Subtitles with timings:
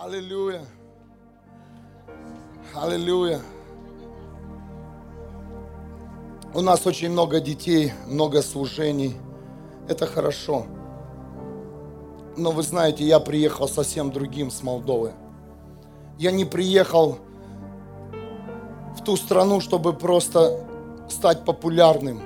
[0.00, 0.64] Аллилуйя.
[2.72, 3.40] Аллилуйя.
[6.54, 9.16] У нас очень много детей, много служений.
[9.88, 10.66] Это хорошо.
[12.36, 15.14] Но вы знаете, я приехал совсем другим с Молдовы.
[16.16, 17.18] Я не приехал
[18.96, 20.64] в ту страну, чтобы просто
[21.08, 22.22] стать популярным.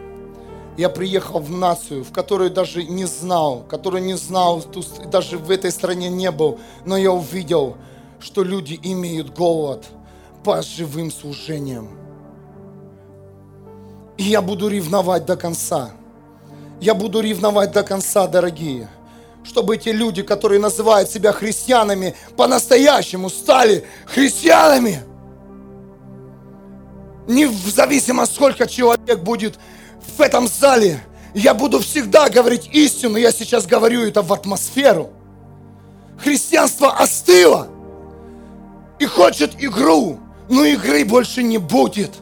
[0.77, 4.65] Я приехал в нацию, в которую даже не знал, которую не знал,
[5.11, 6.59] даже в этой стране не был.
[6.87, 7.77] Но я увидел,
[8.21, 9.85] что люди имеют голод
[10.43, 11.91] по живым служениям.
[14.17, 15.91] И я буду ревновать до конца.
[16.81, 18.89] Я буду ревновать до конца, дорогие.
[19.45, 25.03] Чтобы эти люди, которые называют себя христианами, по-настоящему стали христианами.
[27.27, 29.59] Не в зависимости, сколько человек будет
[30.17, 31.03] в этом зале.
[31.35, 33.17] Я буду всегда говорить истину.
[33.17, 35.11] Я сейчас говорю это в атмосферу.
[36.19, 37.69] Христианство остыло
[38.99, 42.13] и хочет игру, но игры больше не будет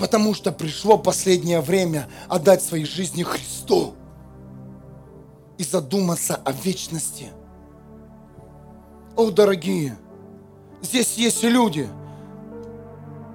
[0.00, 3.92] потому что пришло последнее время отдать своей жизни Христу
[5.58, 7.26] и задуматься о вечности.
[9.14, 9.98] О, дорогие,
[10.80, 11.86] здесь есть люди,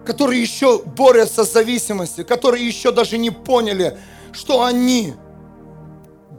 [0.06, 3.98] которые еще борются с зависимостью, которые еще даже не поняли,
[4.32, 5.16] что они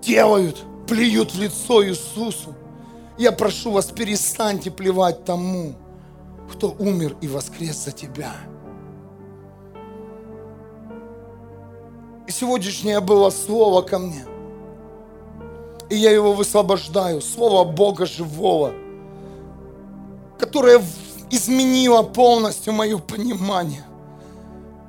[0.00, 2.54] делают, плюют в лицо Иисусу.
[3.18, 5.74] Я прошу вас, перестаньте плевать тому,
[6.50, 8.34] кто умер и воскрес за тебя.
[12.26, 14.24] И сегодняшнее было слово ко мне.
[15.88, 17.20] И я его высвобождаю.
[17.20, 18.72] Слово Бога живого,
[20.38, 20.82] которое
[21.30, 23.84] изменило полностью мое понимание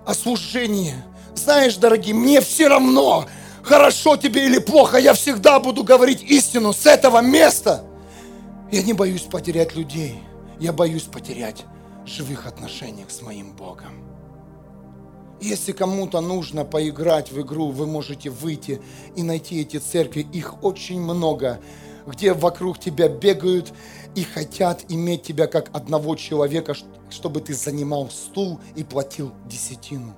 [0.05, 0.95] о служении.
[1.35, 3.25] Знаешь, дорогие, мне все равно,
[3.61, 7.83] хорошо тебе или плохо, я всегда буду говорить истину с этого места.
[8.71, 10.19] Я не боюсь потерять людей,
[10.59, 11.65] я боюсь потерять
[12.05, 14.07] живых отношениях с моим Богом.
[15.39, 18.81] Если кому-то нужно поиграть в игру, вы можете выйти
[19.15, 20.27] и найти эти церкви.
[20.33, 21.59] Их очень много,
[22.07, 23.73] где вокруг тебя бегают
[24.15, 26.73] и хотят иметь тебя как одного человека,
[27.09, 30.13] чтобы ты занимал стул и платил десятину.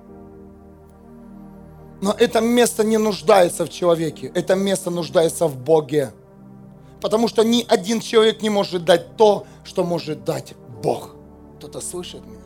[2.00, 6.12] Но это место не нуждается в человеке, это место нуждается в Боге.
[7.00, 11.16] Потому что ни один человек не может дать то, что может дать Бог.
[11.58, 12.38] Кто-то слышит меня?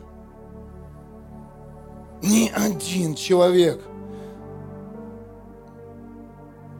[2.21, 3.81] Ни один человек.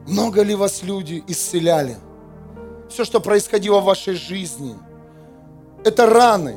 [0.06, 1.96] Много ли вас люди исцеляли?
[2.88, 4.74] Все, что происходило в вашей жизни,
[5.84, 6.56] это раны.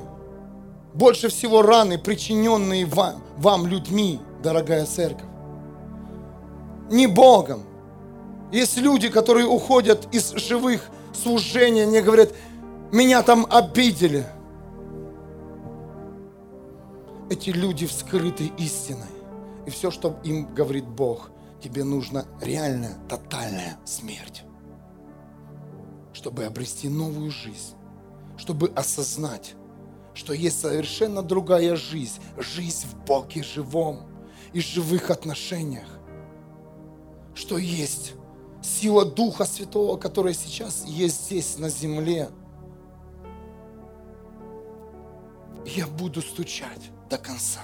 [0.94, 5.28] Больше всего раны, причиненные вам, вам людьми, дорогая церковь.
[6.90, 7.64] Не Богом.
[8.52, 12.30] Есть люди, которые уходят из живых служений, они говорят,
[12.92, 14.26] меня там обидели–
[17.30, 19.08] эти люди вскрыты истиной.
[19.66, 21.30] И все, что им говорит Бог,
[21.62, 24.44] тебе нужна реальная, тотальная смерть,
[26.20, 27.76] чтобы обрести новую жизнь,
[28.36, 29.54] чтобы осознать,
[30.14, 34.02] что есть совершенно другая жизнь, жизнь в Боге живом
[34.52, 35.88] и живых отношениях,
[37.34, 38.16] что есть
[38.62, 42.28] сила Духа Святого, которая сейчас есть здесь на земле.
[45.66, 47.62] Я буду стучать до конца.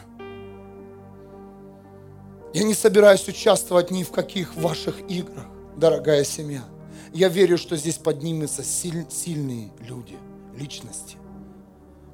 [2.53, 5.45] Я не собираюсь участвовать ни в каких ваших играх,
[5.75, 6.63] дорогая семья.
[7.15, 10.17] Я верю, что здесь поднимутся силь, сильные люди,
[10.53, 11.15] личности,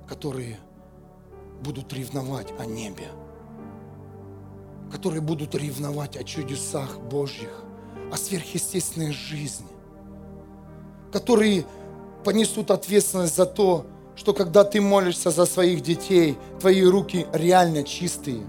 [0.07, 0.59] которые
[1.63, 3.07] будут ревновать о небе,
[4.91, 7.63] которые будут ревновать о чудесах Божьих,
[8.11, 9.65] о сверхъестественной жизни,
[11.11, 11.65] которые
[12.23, 18.43] понесут ответственность за то, что когда ты молишься за своих детей, твои руки реально чистые,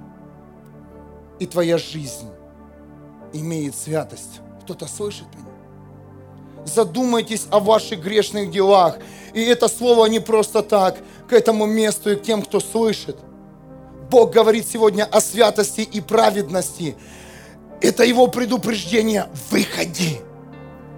[1.38, 2.28] и твоя жизнь
[3.32, 4.42] имеет святость.
[4.64, 5.51] Кто-то слышит меня?
[6.64, 8.98] Задумайтесь о ваших грешных делах.
[9.34, 13.16] И это слово не просто так к этому месту и к тем, кто слышит.
[14.10, 16.96] Бог говорит сегодня о святости и праведности.
[17.80, 19.28] Это его предупреждение.
[19.50, 20.20] Выходи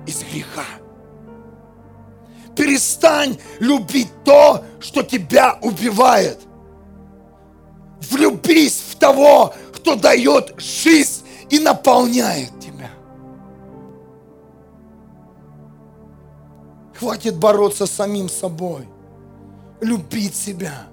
[0.06, 0.64] из греха.
[2.56, 6.40] Перестань любить то, что тебя убивает.
[8.10, 12.63] Влюбись в того, кто дает жизнь и наполняет
[16.98, 18.88] Хватит бороться с самим собой.
[19.80, 20.86] Любить себя.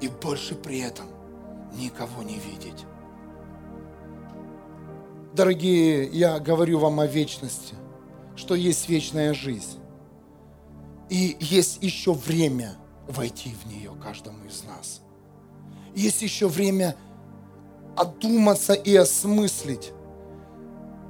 [0.00, 1.06] И больше при этом
[1.74, 2.84] никого не видеть.
[5.32, 7.74] Дорогие, я говорю вам о вечности,
[8.36, 9.78] что есть вечная жизнь.
[11.08, 12.76] И есть еще время
[13.08, 15.00] войти в нее каждому из нас.
[15.94, 16.96] Есть еще время
[17.96, 19.92] одуматься и осмыслить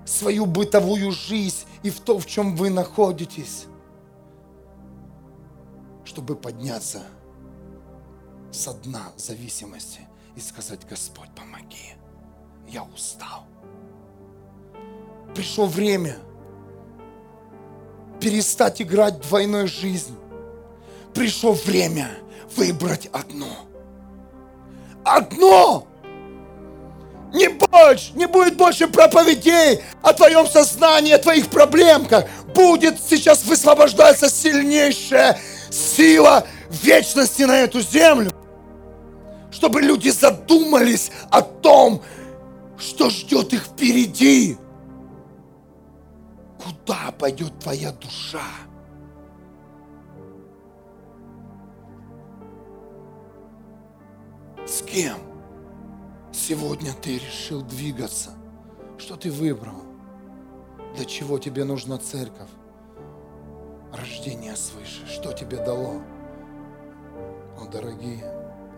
[0.05, 3.67] свою бытовую жизнь и в то, в чем вы находитесь,
[6.05, 7.03] чтобы подняться
[8.51, 10.01] со дна зависимости
[10.37, 11.95] и сказать, Господь, помоги,
[12.69, 13.47] я устал.
[15.35, 16.17] Пришло время
[18.21, 20.17] перестать играть двойной жизнь.
[21.13, 22.11] Пришло время
[22.57, 23.67] выбрать одно.
[25.05, 25.87] Одно!
[27.35, 32.27] Не больше, не будет больше проповедей о твоем сознании, о твоих проблемках.
[32.55, 38.31] Будет сейчас высвобождаться сильнейшая сила вечности на эту землю.
[39.51, 42.03] Чтобы люди задумались о том,
[42.79, 44.57] что ждет их впереди.
[46.63, 48.47] Куда пойдет твоя душа?
[54.65, 55.34] С кем?
[56.35, 58.31] Сегодня ты решил двигаться.
[58.99, 59.85] Что ты выбрал?
[60.97, 62.51] Для чего тебе нужна церковь?
[63.93, 65.07] Рождение свыше.
[65.07, 66.03] Что тебе дало?
[67.57, 68.25] О, дорогие,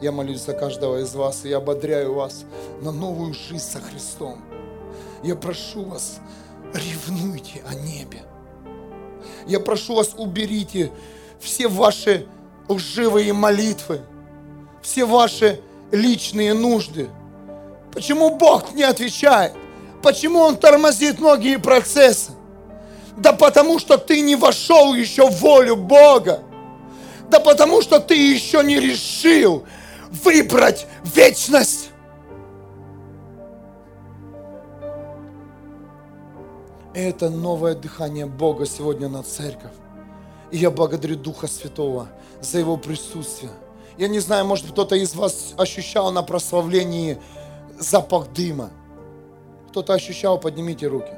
[0.03, 2.45] я молюсь за каждого из вас, и я ободряю вас
[2.83, 4.45] на новую жизнь со Христом.
[5.25, 6.21] Я прошу вас,
[6.75, 8.23] ревнуйте о небе.
[9.47, 10.93] Я прошу вас, уберите
[11.41, 12.27] все ваши
[12.69, 14.03] лживые молитвы,
[14.83, 17.09] все ваши личные нужды–
[17.97, 19.55] Почему Бог не отвечает?
[20.03, 22.33] Почему Он тормозит многие процессы?
[23.17, 26.43] Да потому что ты не вошел еще в волю Бога.
[27.31, 29.65] Да потому что ты еще не решил
[30.11, 31.89] выбрать вечность.
[36.93, 39.73] Это новое дыхание Бога сегодня на церковь.
[40.51, 42.09] И я благодарю Духа Святого
[42.43, 43.53] за Его присутствие.
[43.97, 47.19] Я не знаю, может кто-то из вас ощущал на прославлении
[47.79, 48.71] запах дыма.
[49.71, 51.13] Кто-то ощущал, поднимите руки.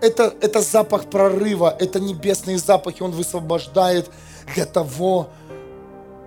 [0.00, 4.10] Это, это запах прорыва, это небесные запахи, он высвобождает
[4.54, 5.28] для того,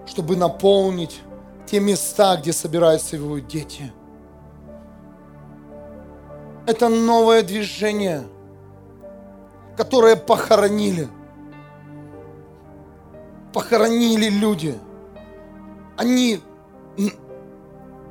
[0.06, 1.20] чтобы наполнить
[1.66, 3.92] те места, где собираются его дети.
[6.66, 8.24] Это новое движение,
[9.78, 11.10] которое похоронили.
[13.54, 14.78] Похоронили люди.
[15.98, 16.42] Они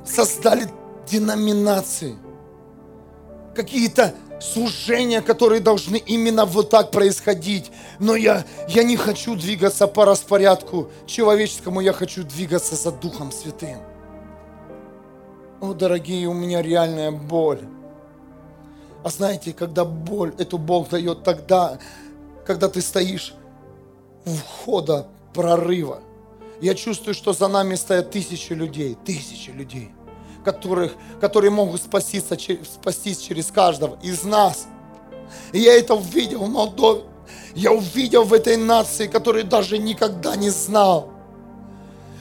[0.05, 0.67] создали
[1.07, 2.17] деноминации,
[3.55, 7.71] какие-то служения, которые должны именно вот так происходить.
[7.99, 13.79] Но я, я не хочу двигаться по распорядку человеческому, я хочу двигаться за Духом Святым.
[15.61, 17.61] О, дорогие, у меня реальная боль.
[19.03, 21.79] А знаете, когда боль, эту боль дает тогда,
[22.45, 23.33] когда ты стоишь
[24.25, 26.01] у входа прорыва.
[26.61, 29.91] Я чувствую, что за нами стоят тысячи людей, тысячи людей–
[30.45, 32.23] которых, которые могут спастись,
[32.63, 34.67] спастись через каждого из нас.
[35.51, 37.01] И я это увидел в Молдове.
[37.55, 41.09] Я увидел в этой нации, которую даже никогда не знал.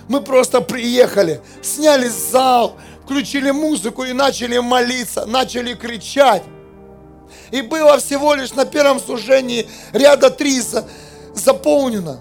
[0.08, 6.42] Мы просто приехали, сняли зал, включили музыку и начали молиться, начали кричать.
[7.50, 10.62] И было всего лишь на первом служении ряда три
[11.34, 12.20] заполнено.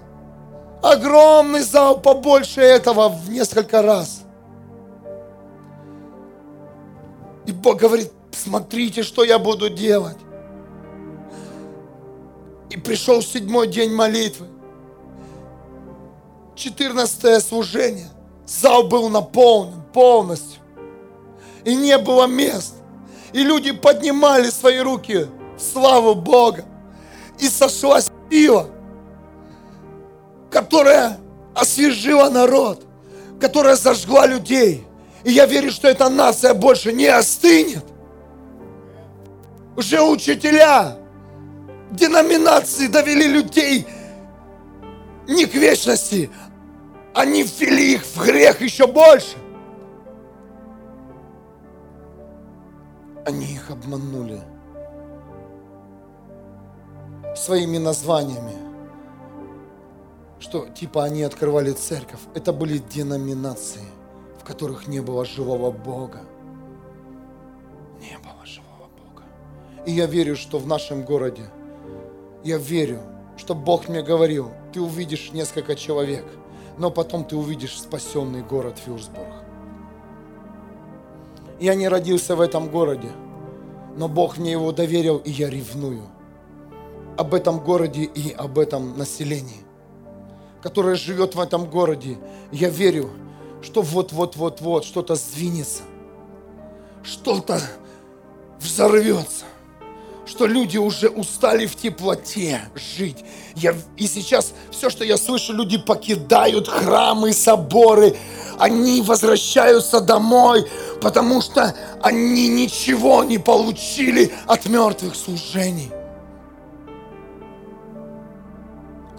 [0.82, 4.23] Огромный зал, побольше этого в несколько раз.
[7.46, 10.16] И Бог говорит, смотрите, что я буду делать.
[12.70, 14.46] И пришел седьмой день молитвы.
[16.54, 18.08] Четырнадцатое служение.
[18.46, 20.60] Зал был наполнен полностью.
[21.64, 22.74] И не было мест.
[23.32, 26.64] И люди поднимали свои руки в славу Бога.
[27.38, 28.68] И сошла сила,
[30.50, 31.18] которая
[31.54, 32.84] освежила народ,
[33.40, 34.86] которая зажгла людей–
[35.24, 37.84] и я верю, что эта нация больше не остынет.
[39.76, 40.98] Уже учителя
[41.90, 43.86] деноминации довели людей
[45.26, 46.30] не к вечности,
[47.14, 49.36] они ввели их в грех еще больше.
[53.26, 54.42] Они их обманули
[57.34, 58.52] своими названиями,
[60.38, 62.20] что типа они открывали церковь.
[62.34, 63.80] Это были деноминации
[64.44, 66.20] которых не было живого Бога.
[68.00, 69.22] Не было живого Бога.
[69.86, 71.44] И я верю, что в нашем городе,
[72.44, 73.00] я верю,
[73.36, 76.24] что Бог мне говорил, ты увидишь несколько человек,
[76.78, 79.34] но потом ты увидишь спасенный город Фюрсбург.
[81.60, 83.10] Я не родился в этом городе,
[83.96, 86.02] но Бог мне его доверил, и я ревную
[87.16, 89.64] об этом городе и об этом населении.
[90.64, 92.16] которая живет в этом городе,
[92.50, 93.10] я верю,
[93.64, 95.82] что вот-вот-вот-вот что-то сдвинется,
[97.02, 97.60] что-то
[98.60, 99.46] взорвется,
[100.26, 103.24] что люди уже устали в теплоте жить.
[103.54, 108.16] Я, и сейчас все, что я слышу, люди покидают храмы, соборы,
[108.58, 110.66] они возвращаются домой,
[111.00, 115.90] потому что они ничего не получили от мертвых служений.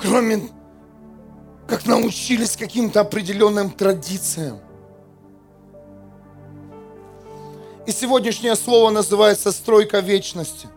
[0.01, 0.49] Кроме
[1.67, 4.59] как научились каким-то определенным традициям.
[7.87, 10.67] И сегодняшнее слово называется «стройка вечности».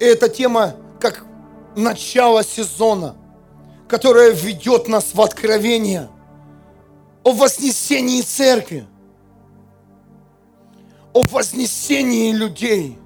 [0.00, 1.24] И эта тема как
[1.76, 3.16] начало сезона,
[3.88, 6.08] которая ведет нас в откровение
[7.22, 8.86] о вознесении церкви,
[11.12, 12.98] о вознесении людей–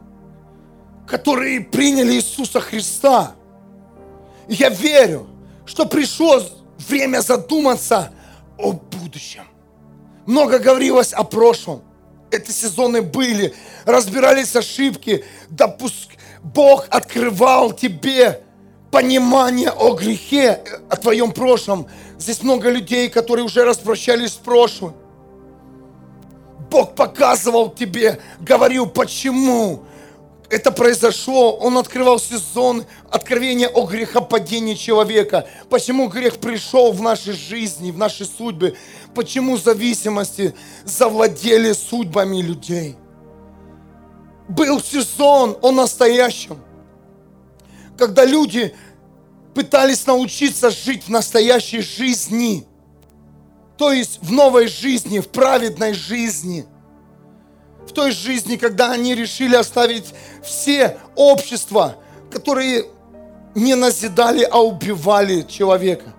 [1.09, 3.35] которые приняли Иисуса Христа.
[4.47, 5.27] И я верю,
[5.65, 6.41] что пришло
[6.87, 8.13] время задуматься
[8.59, 9.45] о будущем.
[10.27, 11.83] Много говорилось о прошлом.
[12.31, 16.11] Эти сезоны были, разбирались ошибки, допуск...
[16.41, 18.43] Бог открывал тебе
[18.93, 21.89] понимание о грехе, о твоем прошлом.
[22.17, 24.95] Здесь много людей, которые уже распрощались с прошлым.
[26.71, 29.83] Бог показывал тебе, говорил, почему
[30.51, 35.47] это произошло, он открывал сезон откровения о грехопадении человека.
[35.69, 38.75] Почему грех пришел в нашей жизни, в нашей судьбе?
[39.15, 42.97] Почему зависимости завладели судьбами людей?
[44.49, 46.59] Был сезон о настоящем,
[47.99, 48.75] когда люди
[49.55, 52.67] пытались научиться жить в настоящей жизни,
[53.77, 56.65] то есть в новой жизни, в праведной жизни–
[57.89, 60.15] в той жизни, когда они решили оставить
[60.45, 61.97] все общества,
[62.31, 62.85] которые
[63.55, 66.13] не назидали, а убивали человека.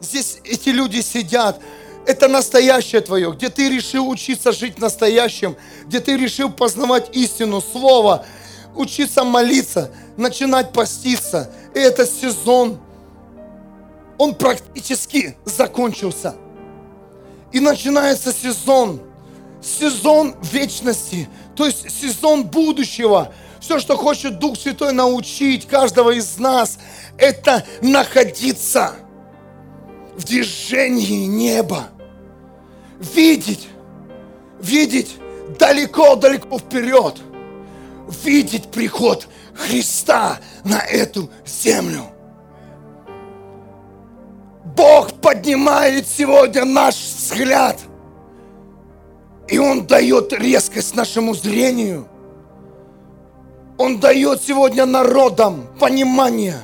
[0.00, 1.60] Здесь эти люди сидят.
[2.06, 8.24] Это настоящее твое, где ты решил учиться жить настоящим, где ты решил познавать истину, слово,
[8.74, 11.50] учиться молиться, начинать поститься.
[11.74, 12.80] И этот сезон,
[14.16, 16.34] он практически закончился.
[17.52, 19.02] И начинается сезон–
[19.62, 23.32] сезон вечности, то есть сезон будущего.
[23.60, 26.78] Все, что хочет Дух Святой научить каждого из нас,
[27.18, 28.94] это находиться
[30.16, 31.88] в движении неба.
[32.98, 33.68] Видеть,
[34.60, 35.16] видеть
[35.58, 37.18] далеко-далеко вперед.
[38.24, 42.04] Видеть приход Христа на эту землю.
[44.64, 47.78] Бог поднимает сегодня наш взгляд–
[49.50, 52.06] и Он дает резкость нашему зрению.
[53.76, 56.60] Он дает сегодня народам понимание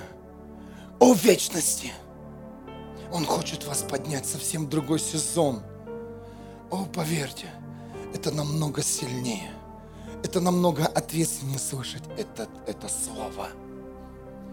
[1.00, 1.92] о вечности.
[3.12, 5.62] Он хочет вас поднять совсем другой сезон.
[6.70, 7.46] О, поверьте,
[8.14, 9.50] это намного сильнее.
[10.22, 13.48] Это намного ответственнее слышать это, это слово.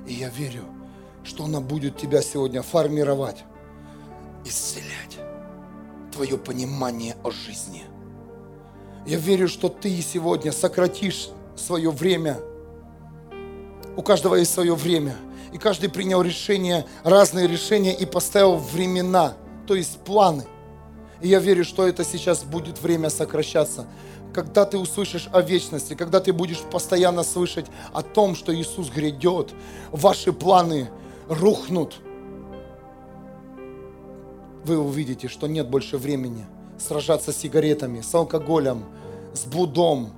[0.08, 0.64] И я верю,
[1.24, 3.44] что оно будет тебя сегодня формировать,
[4.44, 5.18] исцелять
[6.12, 7.84] твое понимание о жизни–
[9.06, 12.40] я верю, что ты сегодня сократишь свое время.
[13.98, 15.16] У каждого есть свое время.
[15.52, 19.34] И каждый принял решение, разные решения и поставил времена,
[19.68, 20.46] то есть планы.
[21.22, 23.86] И я верю, что это сейчас будет время сокращаться.
[24.34, 29.54] Когда ты услышишь о вечности, когда ты будешь постоянно слышать о том, что Иисус грядет,
[29.92, 30.90] ваши планы
[31.30, 31.98] рухнут.
[34.66, 36.46] Вы увидите, что нет больше времени–
[36.80, 38.86] сражаться с сигаретами, с алкоголем,
[39.34, 40.12] с блудом,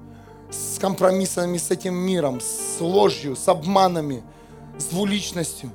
[0.50, 4.24] с компромиссами с этим миром, с ложью, с обманами,
[4.78, 5.72] с двуличностью.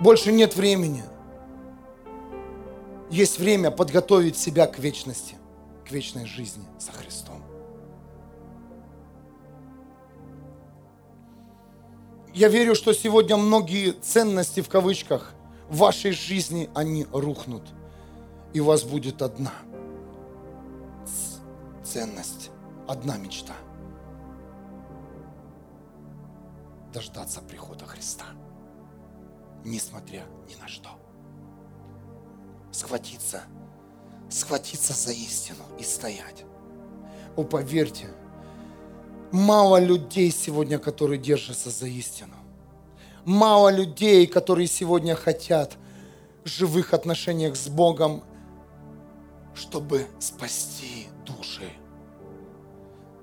[0.00, 1.04] Больше нет времени.
[3.10, 5.36] Есть время подготовить себя к вечности,
[5.86, 7.42] к вечной жизни со Христом.
[12.34, 15.32] Я верю, что сегодня многие ценности в кавычках
[15.70, 17.62] в вашей жизни, они рухнут.
[18.52, 19.52] И у вас будет одна–
[21.86, 22.50] ценность,
[22.88, 23.54] одна мечта.
[26.92, 28.24] Дождаться прихода Христа,
[29.64, 30.90] несмотря ни на что.
[32.72, 33.42] Схватиться,
[34.28, 36.44] схватиться за истину и стоять.
[37.36, 38.08] О, поверьте,
[39.30, 42.34] мало людей сегодня, которые держатся за истину.
[43.24, 45.76] Мало людей, которые сегодня хотят
[46.44, 48.22] живых отношениях с Богом,
[49.54, 51.08] чтобы спасти
[51.46, 51.70] души.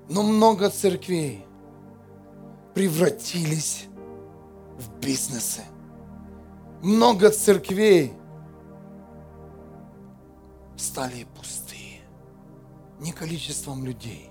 [0.08, 1.46] Но много церквей
[2.74, 3.86] превратились
[4.78, 5.64] в бизнесе.
[6.82, 8.12] Много церквей
[10.76, 12.00] стали пустые.
[13.00, 14.30] Не количеством людей,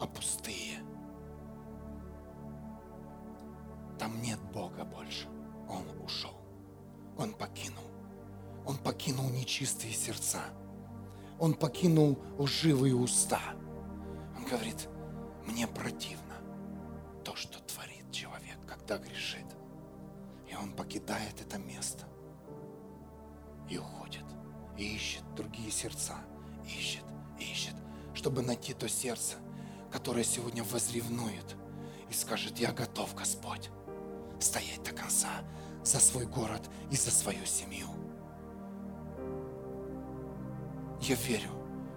[0.00, 0.78] а пустые.
[3.98, 5.28] Там нет Бога больше.
[5.68, 6.34] Он ушел.
[7.18, 7.84] Он покинул.
[8.66, 10.40] Он покинул нечистые сердца.
[11.38, 13.40] Он покинул лживые уста.
[14.36, 14.88] Он говорит,
[15.46, 16.34] мне противно
[17.24, 19.44] то, что творит человек, когда грешит.
[20.50, 22.06] И он покидает это место
[23.68, 24.24] и уходит,
[24.76, 26.14] и ищет другие сердца,
[26.64, 27.04] ищет,
[27.38, 27.74] ищет,
[28.14, 29.36] чтобы найти то сердце,
[29.90, 31.56] которое сегодня возревнует
[32.08, 33.70] и скажет, я готов, Господь,
[34.40, 35.42] стоять до конца
[35.84, 37.88] за свой город и за свою семью.
[41.08, 41.50] Я верю,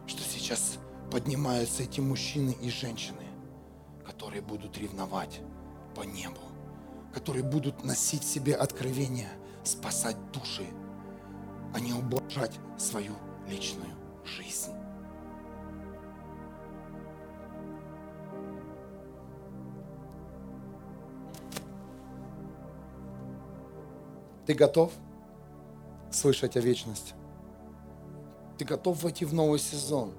[0.06, 0.78] что сейчас
[1.10, 3.26] поднимаются эти мужчины и женщины,
[4.06, 5.42] которые будут ревновать
[5.96, 6.42] по небу,
[7.12, 9.32] которые будут носить себе откровения,
[9.64, 10.68] спасать души,
[11.74, 13.14] а не ублажать свою
[13.48, 13.90] личную
[14.24, 14.74] жизнь.
[24.46, 24.94] Ты готов
[26.12, 27.16] слышать о вечности?
[28.60, 30.12] Ты готов войти в новый сезон?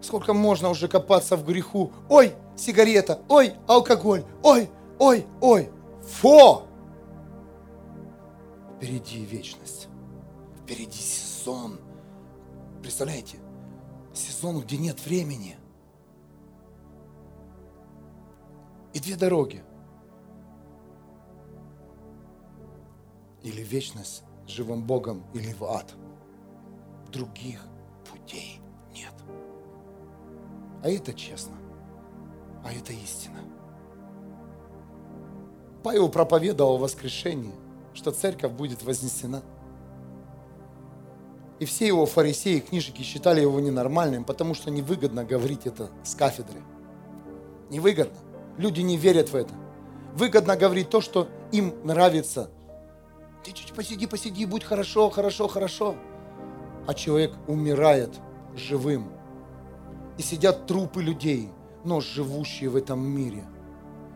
[0.00, 1.92] Сколько можно уже копаться в греху?
[2.08, 5.70] Ой, сигарета, ой, алкоголь, ой, ой, ой.
[6.00, 6.62] Фо!
[8.76, 9.88] Впереди вечность.
[10.62, 11.78] Впереди сезон.
[12.80, 13.36] Представляете?
[14.14, 15.58] Сезон, где нет времени.
[18.94, 19.62] И две дороги.
[23.42, 25.94] Или вечность с живым Богом, или в ад–
[27.12, 27.64] других
[28.10, 28.60] путей
[28.94, 29.12] нет.
[30.82, 31.56] А это честно,
[32.64, 33.38] а это истина.
[35.82, 37.54] Павел проповедовал о воскрешении,
[37.94, 39.42] что церковь будет вознесена.
[41.58, 46.60] И все его фарисеи, книжники считали его ненормальным, потому что невыгодно говорить это с кафедры.
[47.70, 48.16] Невыгодно.
[48.58, 49.52] Люди не верят в это.
[50.14, 52.50] Выгодно говорить то, что им нравится.
[53.44, 55.96] Ты чуть посиди, посиди, будь хорошо, хорошо, хорошо
[56.88, 58.14] а человек умирает
[58.56, 59.12] живым.
[60.16, 61.50] И сидят трупы людей,
[61.84, 63.44] но живущие в этом мире,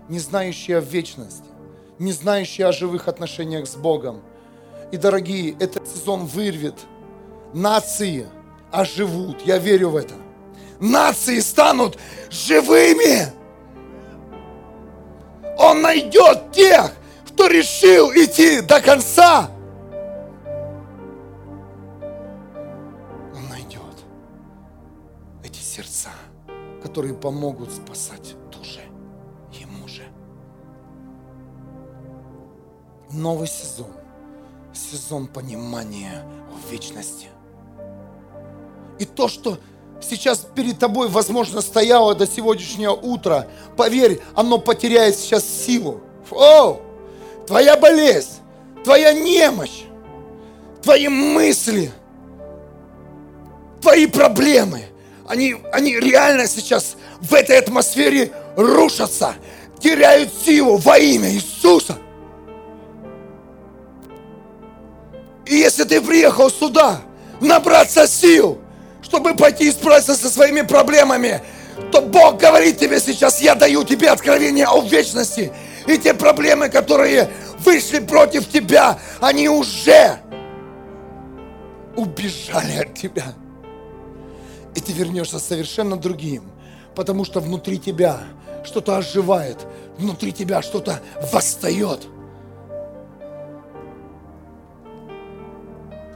[0.09, 1.45] не знающие о вечности,
[1.99, 4.23] не знающие о живых отношениях с Богом.
[4.91, 6.75] И, дорогие, этот сезон вырвет
[7.53, 8.27] нации,
[8.71, 10.15] оживут, я верю в это.
[10.81, 11.99] Нации станут
[12.31, 13.27] живыми.
[15.59, 16.91] Он найдет тех,
[17.27, 19.51] кто решил идти до конца.
[26.93, 28.83] Которые помогут спасать души
[29.59, 30.03] ему же.
[33.11, 33.91] Новый сезон.
[34.75, 37.29] Сезон понимания в вечности.
[38.99, 39.57] И то, что
[40.03, 46.03] сейчас перед тобой, возможно, стояло до сегодняшнего утра, поверь, оно потеряет сейчас силу.
[46.31, 46.79] О,
[47.47, 48.33] твоя болезнь,
[48.85, 49.85] твоя немощь,
[50.83, 51.91] твои мысли,
[53.81, 54.83] твои проблемы–
[55.29, 59.35] они, они реально сейчас в этой атмосфере рушатся,
[59.81, 61.97] теряют силу во имя Иисуса.
[65.47, 67.01] И если ты приехал сюда
[67.41, 68.59] набраться сил,
[69.03, 71.43] чтобы пойти и справиться со своими проблемами,
[71.91, 75.53] то Бог говорит тебе сейчас, я даю тебе откровение о вечности.
[75.87, 80.19] И те проблемы, которые вышли против тебя, они уже
[81.97, 83.35] убежали от тебя
[84.75, 86.45] и ты вернешься совершенно другим,
[86.95, 88.21] потому что внутри тебя
[88.65, 89.67] что-то оживает,
[89.99, 91.01] внутри тебя что-то
[91.33, 92.07] восстает.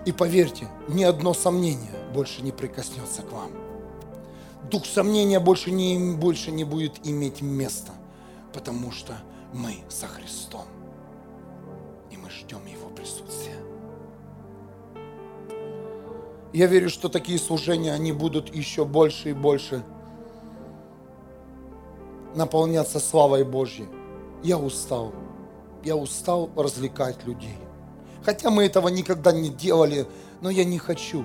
[0.05, 3.51] И поверьте, ни одно сомнение больше не прикоснется к вам.
[4.71, 7.93] Дух сомнения больше не, больше не будет иметь места,
[8.53, 9.15] потому что
[9.53, 10.65] мы со Христом.
[12.11, 12.86] И мы ждем Его
[16.53, 19.85] Я верю, что такие служения, они будут еще больше и больше
[22.35, 23.89] наполняться славой Божьей.
[24.43, 25.13] Я устал.
[25.83, 27.57] Я устал развлекать людей.
[28.25, 30.07] Хотя мы этого никогда не делали,
[30.41, 31.25] но я не хочу.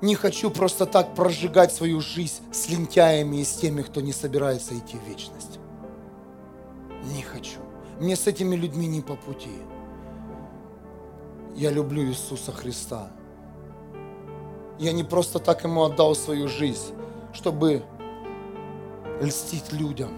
[0.00, 4.76] Не хочу просто так прожигать свою жизнь с лентяями и с теми, кто не собирается
[4.76, 5.58] идти в вечность.
[7.14, 7.58] Не хочу.
[7.98, 9.50] Мне с этими людьми не по пути.
[11.54, 13.10] Я люблю Иисуса Христа.
[14.80, 16.94] Я не просто так ему отдал свою жизнь,
[17.34, 17.82] чтобы
[19.20, 20.10] льстить людям.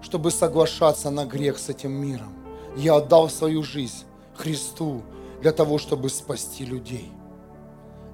[0.00, 2.32] чтобы соглашаться на грех с этим миром.
[2.76, 5.02] Я отдал свою жизнь Христу
[5.42, 7.10] для того, чтобы спасти людей.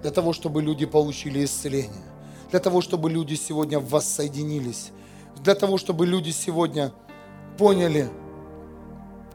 [0.01, 2.11] Для того, чтобы люди получили исцеление.
[2.51, 4.93] Для того, чтобы люди сегодня воссоединились.
[5.43, 6.93] Для того, чтобы люди сегодня
[7.59, 8.09] поняли,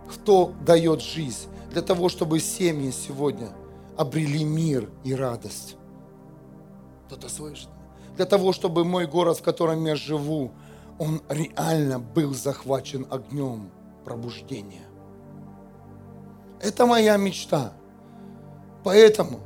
[0.09, 1.47] кто дает жизнь.
[1.71, 3.49] Для того, чтобы семьи сегодня
[3.99, 5.75] обрели мир и радость.
[7.05, 7.67] Кто-то слышит?
[8.15, 10.51] Для того, чтобы мой город, в котором я живу,
[10.97, 13.69] он реально был захвачен огнем
[14.05, 14.87] пробуждения.
[16.61, 17.73] Это моя мечта.
[18.85, 19.41] Поэтому,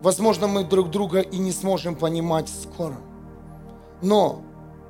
[0.00, 2.96] возможно, мы друг друга и не сможем понимать скоро.
[4.00, 4.42] Но,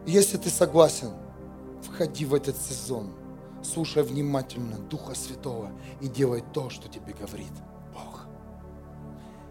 [0.06, 1.10] если ты согласен,
[1.82, 3.10] входи в этот сезон,
[3.64, 7.52] слушай внимательно Духа Святого и делай то, что тебе говорит.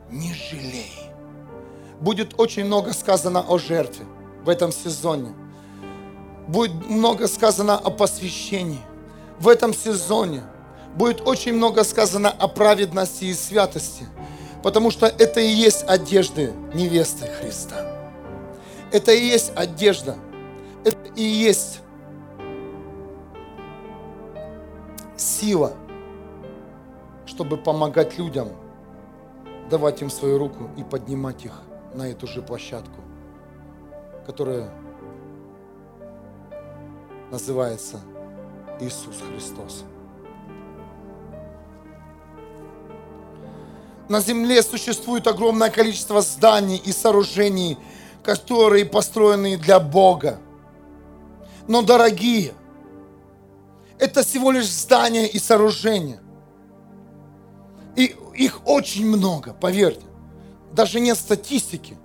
[0.09, 0.93] Не жалей.
[1.99, 4.05] Будет очень много сказано о жертве
[4.43, 5.33] в этом сезоне.
[6.47, 8.79] Будет много сказано о посвящении.
[9.39, 10.43] В этом сезоне
[10.95, 14.05] будет очень много сказано о праведности и святости,
[14.63, 18.11] потому что это и есть одежды невесты Христа.
[18.91, 20.15] Это и есть одежда.
[20.85, 21.81] Это и есть
[25.17, 25.73] сила,
[27.25, 28.49] чтобы помогать людям,
[29.69, 31.61] давать им свою руку и поднимать их
[31.93, 33.01] на эту же площадку,
[34.25, 34.69] которая
[37.31, 37.99] называется
[38.79, 39.83] Иисус Христос.
[44.07, 47.77] На земле существует огромное количество зданий и сооружений,
[48.23, 50.39] которые построены для Бога.
[51.67, 52.53] Но, дорогие,
[53.99, 56.21] это всего лишь здания и сооружения.
[57.97, 60.05] И их очень много, поверьте.
[60.71, 61.97] Даже нет статистики,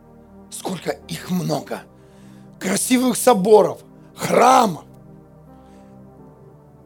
[0.51, 1.83] сколько их много.
[2.59, 3.81] Красивых соборов,
[4.17, 4.85] храмов.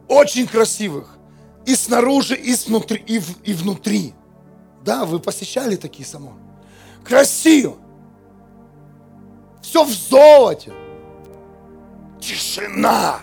[0.08, 1.16] Очень красивых.
[1.64, 4.14] И снаружи, и, снутри, и, в, и внутри.
[4.84, 6.40] Да, вы посещали такие самоны.
[7.04, 7.76] Красиво.
[9.62, 10.72] Все в золоте.
[12.20, 13.20] Тишина.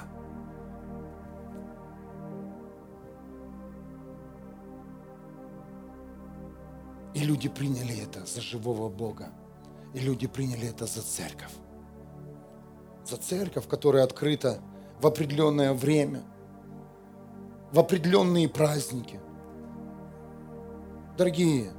[7.13, 9.29] И люди приняли это за живого Бога.
[9.93, 11.51] И люди приняли это за церковь.
[13.05, 14.59] За церковь, которая открыта
[14.99, 16.23] в определенное время,
[17.71, 19.19] в определенные праздники–
[21.15, 21.71] Дорогие,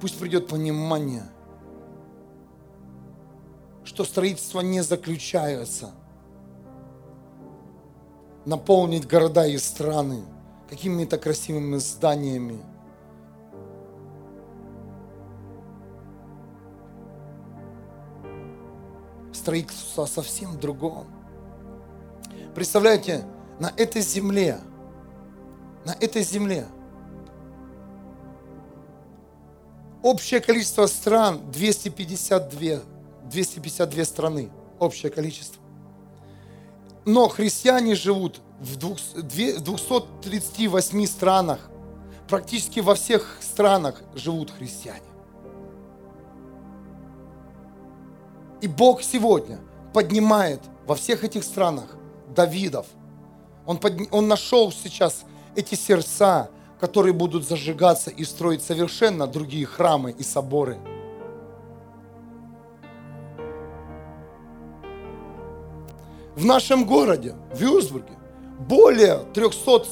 [0.00, 1.24] пусть придет понимание,
[3.84, 5.92] что строительство не заключается
[8.46, 10.24] наполнить города и страны
[10.70, 12.62] какими-то красивыми зданиями.
[19.44, 21.06] Строительство совсем другом.
[22.54, 23.24] Представляете,
[23.60, 24.58] на этой земле,
[25.84, 26.66] на этой земле–
[30.04, 32.82] Общее количество стран 252,
[33.30, 34.50] 252 страны.
[34.78, 35.62] Общее количество.
[37.06, 41.70] Но христиане живут в 238 странах.
[42.28, 45.00] Практически во всех странах живут христиане.
[48.60, 49.58] И Бог сегодня
[49.92, 51.96] поднимает во всех этих странах
[52.34, 52.86] Давидов.
[53.66, 60.10] Он, под, он нашел сейчас эти сердца, которые будут зажигаться и строить совершенно другие храмы
[60.10, 60.78] и соборы.
[66.36, 68.12] В нашем городе, в Вюрсбурге,
[68.58, 69.86] более 300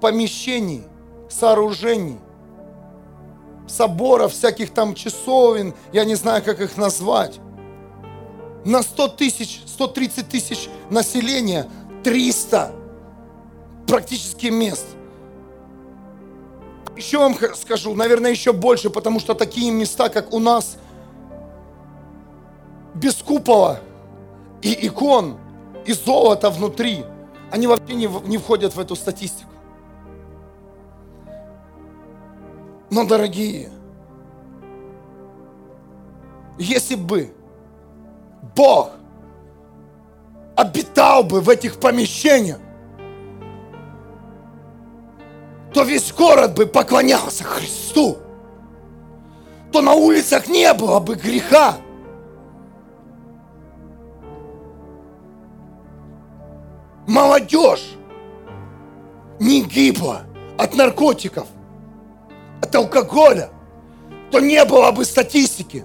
[0.00, 0.84] помещений,
[1.28, 2.18] сооружений,
[3.66, 7.40] соборов, всяких там часовен, я не знаю, как их назвать.
[8.64, 11.68] На 100 тысяч, 130 тысяч населения,
[12.04, 12.72] 300
[13.86, 14.86] практически мест–
[17.00, 20.76] еще вам скажу, наверное, еще больше, потому что такие места, как у нас,
[22.94, 23.80] без купола
[24.60, 25.38] и икон,
[25.86, 27.04] и золота внутри,
[27.50, 29.50] они вообще не, не входят в эту статистику.
[32.90, 33.70] Но, дорогие,
[36.58, 37.32] если бы
[38.42, 38.90] Бог
[40.56, 42.58] обитал бы в этих помещениях,
[45.72, 48.18] то весь город бы поклонялся Христу,
[49.72, 51.76] то на улицах не было бы греха.
[57.06, 57.96] Молодежь
[59.38, 60.22] не гибла
[60.58, 61.46] от наркотиков,
[62.62, 63.50] от алкоголя,
[64.30, 65.84] то не было бы статистики,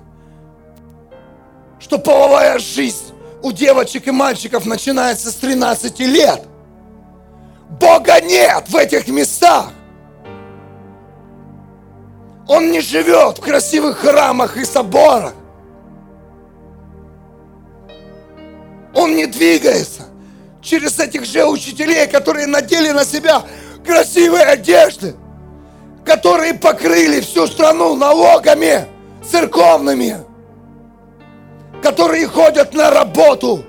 [1.80, 6.42] что половая жизнь у девочек и мальчиков начинается с 13 лет–
[7.70, 9.72] Бога нет в этих местах.
[12.48, 15.34] Он не живет в красивых храмах и соборах.
[18.94, 20.04] Он не двигается
[20.62, 23.42] через этих же учителей, которые надели на себя
[23.84, 25.16] красивые одежды,
[26.06, 28.86] которые покрыли всю страну налогами
[29.30, 30.18] церковными,
[31.86, 33.64] которые ходят на работу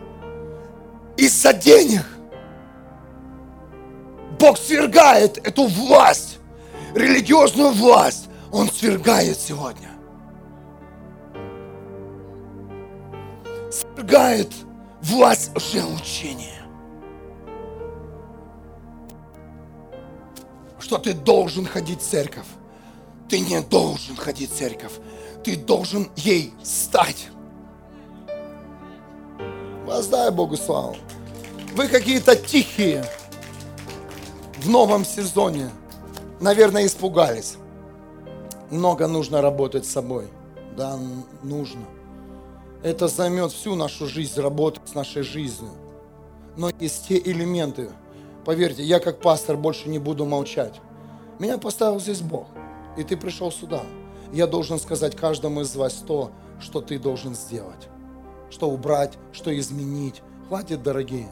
[1.19, 2.03] из-за денег.
[4.41, 6.39] Бог свергает эту власть,
[6.95, 8.29] религиозную власть.
[8.51, 9.91] Он свергает сегодня.
[13.71, 14.51] Свергает
[15.03, 16.63] власть лжеучения.
[20.79, 22.47] Что ты должен ходить в церковь.
[23.29, 24.93] Ты не должен ходить в церковь.
[25.45, 27.29] Ты должен ей стать.
[29.87, 30.97] Воздай Богу славу.
[31.77, 33.05] Вы какие-то тихие
[34.59, 35.71] в новом сезоне.
[36.41, 37.57] Наверное, испугались.
[38.71, 40.27] Много нужно работать с собой.
[40.77, 40.99] Да,
[41.45, 41.83] нужно.
[42.83, 45.71] Это займет всю нашу жизнь, работать с нашей жизнью.
[46.57, 47.91] Но есть те элементы,
[48.45, 50.81] поверьте, я как пастор больше не буду молчать.
[51.39, 52.49] Меня поставил здесь Бог,
[52.97, 53.83] и ты пришел сюда.
[54.33, 57.89] Я должен сказать каждому из вас то, что ты должен сделать.
[58.51, 60.23] Что убрать, что изменить.
[60.49, 61.29] Хватит, дорогие.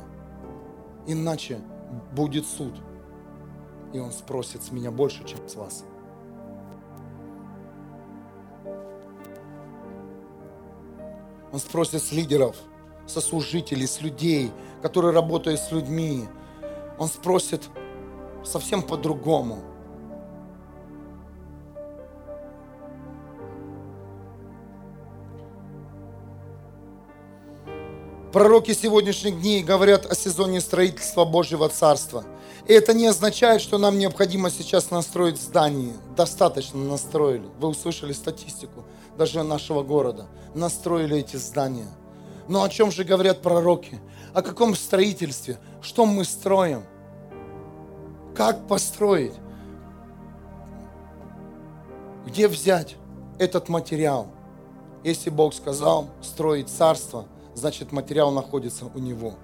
[1.07, 1.61] Иначе
[2.13, 2.75] будет суд.
[3.93, 5.85] И он спросит с меня больше, чем с вас.
[11.53, 12.57] Он спросит с лидеров,
[13.07, 14.51] со служителей, с людей,
[14.83, 16.25] которые работают с людьми.
[16.99, 17.63] Он спросит
[18.43, 19.63] совсем по-другому.
[28.35, 32.25] Пророки сегодняшних дней говорят о сезоне строительства Божьего Царства.
[32.67, 35.95] И это не означает, что нам необходимо сейчас настроить здание.
[36.17, 37.47] Достаточно настроили.
[37.61, 38.83] Вы услышали статистику
[39.17, 41.87] даже нашего города, настроили эти здания.
[42.49, 44.01] Но о чем же говорят пророки?
[44.33, 45.61] О каком строительстве?
[45.81, 46.83] Что мы строим?
[48.35, 49.35] Как построить?
[52.27, 52.97] Где взять
[53.39, 54.27] этот материал?
[55.05, 59.35] Если Бог сказал строить царство, значит материал находится у Него,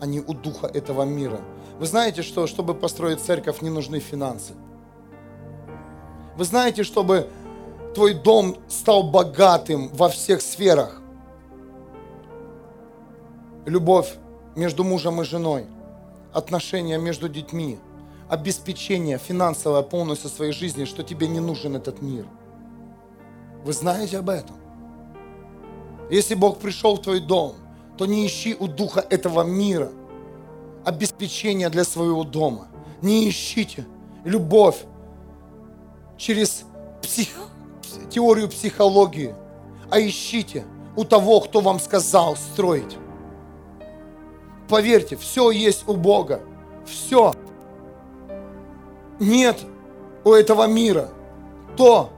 [0.00, 1.40] а не у духа этого мира.
[1.78, 4.54] Вы знаете, что чтобы построить церковь, не нужны финансы.
[6.36, 7.28] Вы знаете, чтобы
[7.94, 11.00] твой дом стал богатым во всех сферах.
[13.66, 14.16] Любовь
[14.56, 15.66] между мужем и женой,
[16.32, 17.78] отношения между детьми,
[18.28, 22.26] обеспечение финансовое полностью своей жизни, что тебе не нужен этот мир.
[23.64, 24.56] Вы знаете об этом?
[26.10, 27.54] Если Бог пришел в твой дом,
[27.96, 29.90] то не ищи у духа этого мира
[30.84, 32.68] обеспечение для своего дома.
[33.00, 33.86] Не ищите
[34.24, 34.84] любовь
[36.16, 36.64] через
[37.02, 37.28] псих,
[38.10, 39.34] теорию психологии,
[39.90, 40.64] а ищите
[40.96, 42.98] у того, кто вам сказал строить.
[44.68, 46.40] Поверьте, все есть у Бога.
[46.86, 47.34] Все.
[49.20, 49.60] Нет
[50.24, 51.10] у этого мира
[51.76, 52.10] то,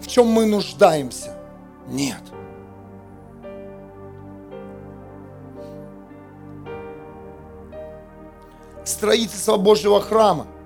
[0.00, 1.37] в чем мы нуждаемся.
[1.88, 2.22] Нет.
[8.84, 10.46] Строительство Божьего храма–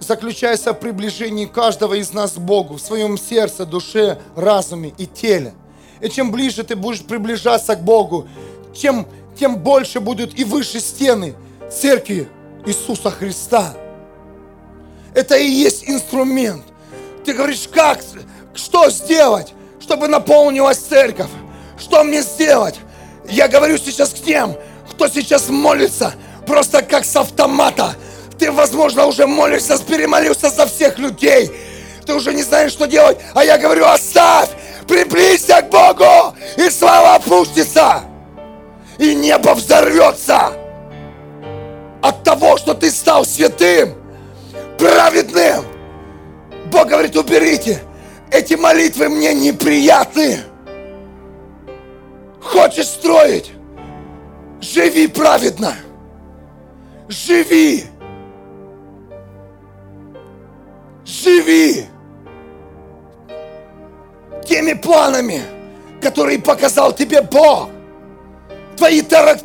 [0.00, 5.54] заключается в приближении каждого из нас к Богу, в своем сердце, душе, разуме и теле.
[6.00, 8.26] И чем ближе ты будешь приближаться к Богу,
[8.74, 9.06] тем,
[9.38, 11.34] тем больше будут и выше стены
[11.70, 12.28] церкви
[12.66, 13.74] Иисуса Христа.
[15.14, 16.64] Это и есть инструмент.
[17.24, 18.00] Ты говоришь, как,
[18.54, 19.54] что сделать,
[19.90, 21.30] чтобы наполнилась церковь?
[21.76, 22.76] Что мне сделать?
[23.28, 24.56] Я говорю сейчас к тем,
[24.88, 26.14] кто сейчас молится,
[26.46, 27.94] просто как с автомата–
[28.40, 31.52] ты, возможно, уже молишься, перемолился за всех людей.
[32.06, 33.18] Ты уже не знаешь, что делать.
[33.34, 34.48] А я говорю, оставь,
[34.88, 38.00] приблизься к Богу, и слава опустится.
[38.96, 40.54] И небо взорвется
[42.00, 43.94] от того, что ты стал святым,
[44.78, 45.66] праведным.
[46.72, 47.82] Бог говорит, уберите.
[48.30, 50.40] Эти молитвы мне неприятны.
[52.40, 53.52] Хочешь строить?
[54.60, 55.74] Живи праведно.
[57.08, 57.86] Живи
[61.04, 61.86] Живи
[64.46, 65.42] теми планами,
[66.00, 67.68] которые показал тебе Бог.
[68.76, 69.38] Твои тарак...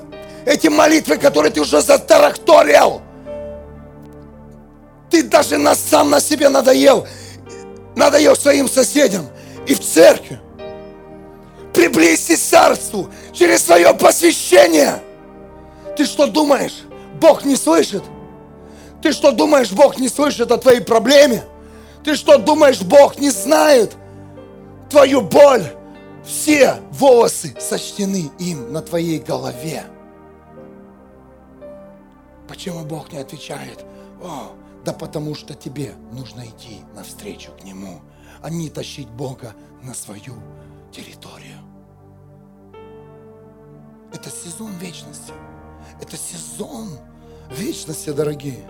[0.45, 3.02] эти молитвы, которые ты уже затаракторил.
[5.10, 7.08] Ты даже на, сам на себе надоел.
[7.95, 9.27] Надоел своим соседям
[9.67, 10.39] и в церкви.
[11.73, 15.01] Приблизься к царству через свое посвящение.
[15.97, 16.84] Ты что думаешь?
[17.19, 18.03] Бог не слышит?
[19.01, 21.43] Ты что думаешь, Бог не слышит о твоей проблеме?
[22.03, 23.93] Ты что думаешь, Бог не знает
[24.89, 25.63] твою боль?
[26.25, 29.84] Все волосы сочтены им на твоей голове.
[32.47, 33.86] Почему Бог не отвечает?
[34.23, 34.53] О,
[34.86, 38.02] да потому что тебе нужно идти навстречу к Нему,
[38.43, 40.36] а не тащить Бога на свою
[40.91, 41.58] территорию.
[44.13, 45.34] Это сезон вечности.
[46.00, 46.89] Это сезон
[47.50, 48.67] вечности, дорогие,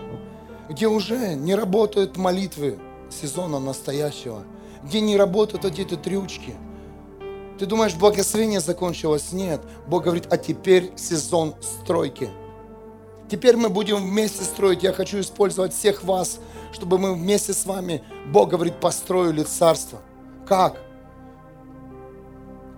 [0.70, 2.78] где уже не работают молитвы
[3.10, 4.42] сезона настоящего,
[4.84, 6.54] где не работают вот эти трючки.
[7.58, 9.32] Ты думаешь, благословение закончилось?
[9.32, 9.60] Нет.
[9.86, 12.30] Бог говорит, а теперь сезон стройки.
[13.28, 14.82] Теперь мы будем вместе строить.
[14.82, 16.38] Я хочу использовать всех вас,
[16.72, 20.00] чтобы мы вместе с вами, Бог говорит, построили царство.
[20.46, 20.80] Как?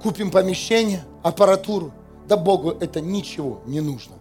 [0.02, 1.92] Купим помещение, аппаратуру.
[2.26, 4.14] Да Богу это ничего не нужно.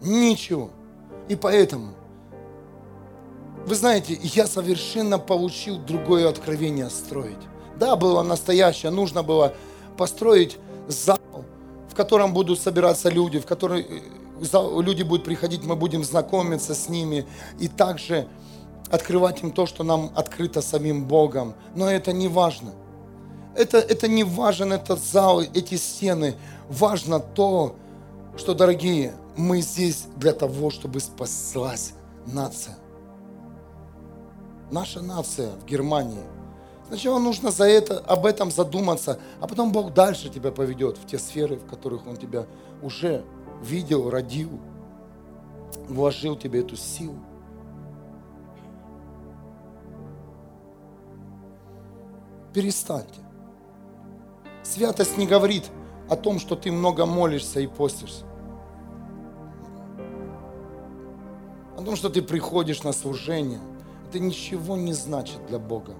[0.00, 0.70] Ничего.
[1.28, 1.92] И поэтому,
[3.66, 7.36] вы знаете, я совершенно получил другое откровение строить.
[7.78, 9.54] Да, было настоящее, нужно было
[9.96, 11.18] построить зал,
[11.90, 14.00] в котором будут собираться люди, в который э,
[14.40, 17.26] люди будут приходить, мы будем знакомиться с ними
[17.58, 18.28] и также
[18.90, 21.54] открывать им то, что нам открыто самим Богом.
[21.74, 22.72] Но это не важно.
[23.54, 26.36] Это, это не важен этот зал, эти стены.
[26.68, 27.76] Важно то,
[28.36, 31.92] что, дорогие, мы здесь для того, чтобы спаслась
[32.26, 32.76] нация.
[34.70, 36.24] Наша нация в Германии.
[36.88, 41.18] Сначала нужно за это, об этом задуматься, а потом Бог дальше тебя поведет в те
[41.18, 42.46] сферы, в которых Он тебя
[42.82, 43.24] уже
[43.62, 44.50] видел, родил,
[45.88, 47.18] вложил тебе эту силу.
[52.52, 53.20] Перестаньте.
[54.62, 55.70] Святость не говорит
[56.08, 58.24] о том, что ты много молишься и постишься.
[61.76, 63.60] о том, что ты приходишь на служение,
[64.08, 65.94] это ничего не значит для Бога.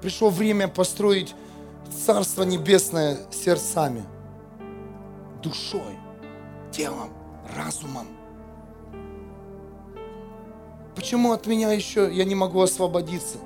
[0.00, 1.34] Пришло время построить
[2.04, 4.04] Царство Небесное сердцами,
[5.42, 5.98] душой,
[6.70, 7.10] телом,
[7.56, 8.06] разумом.
[10.94, 13.38] Почему от меня еще я не могу освободиться?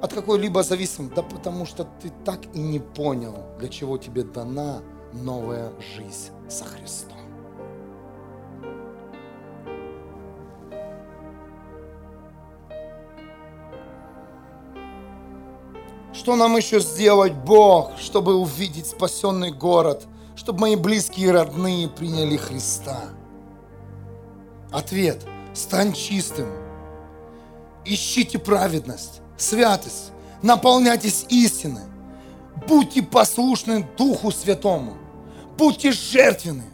[0.00, 1.14] От какой-либо зависимости?
[1.14, 6.64] Да потому что ты так и не понял, для чего тебе дана новая жизнь со
[6.64, 7.18] Христом.
[16.12, 20.06] Что нам еще сделать, Бог, чтобы увидеть спасенный город,
[20.42, 23.04] чтобы мои близкие и родные приняли Христа?
[24.72, 25.24] Ответ.
[25.54, 26.48] Стань чистым.
[27.84, 30.10] Ищите праведность, святость.
[30.42, 31.84] Наполняйтесь истиной.
[32.66, 34.96] Будьте послушны Духу Святому.
[35.56, 36.64] Будьте жертвенны.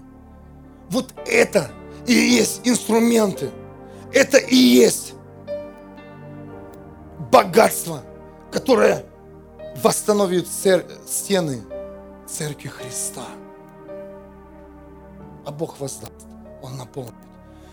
[0.88, 1.70] Вот это
[2.06, 3.50] и есть инструменты.
[4.14, 5.12] Это и есть
[7.30, 8.02] богатство,
[8.50, 9.04] которое
[9.82, 10.86] восстановит цер...
[11.06, 11.60] стены
[12.26, 13.26] Церкви Христа.
[15.44, 16.26] А Бог воздаст,
[16.62, 17.14] Он наполнит.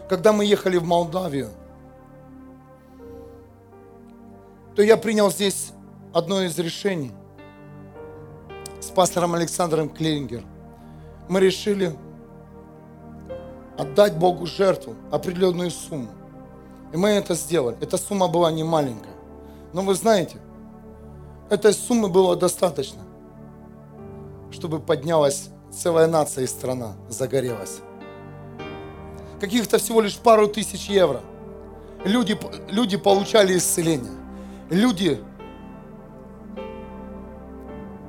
[0.09, 1.49] Когда мы ехали в Молдавию,
[4.75, 5.71] то я принял здесь
[6.13, 7.11] одно из решений
[8.79, 10.43] с пастором Александром Клингер.
[11.27, 11.95] Мы решили
[13.77, 16.09] отдать Богу жертву, определенную сумму.
[16.93, 17.77] И мы это сделали.
[17.81, 19.15] Эта сумма была не маленькая.
[19.73, 20.39] Но вы знаете,
[21.47, 23.03] Этой суммы было достаточно,
[24.49, 27.79] чтобы поднялась целая нация и страна, загорелась.
[29.39, 31.21] Каких-то всего лишь пару тысяч евро.
[32.03, 32.37] Люди,
[32.69, 34.13] люди получали исцеление.
[34.69, 35.19] Люди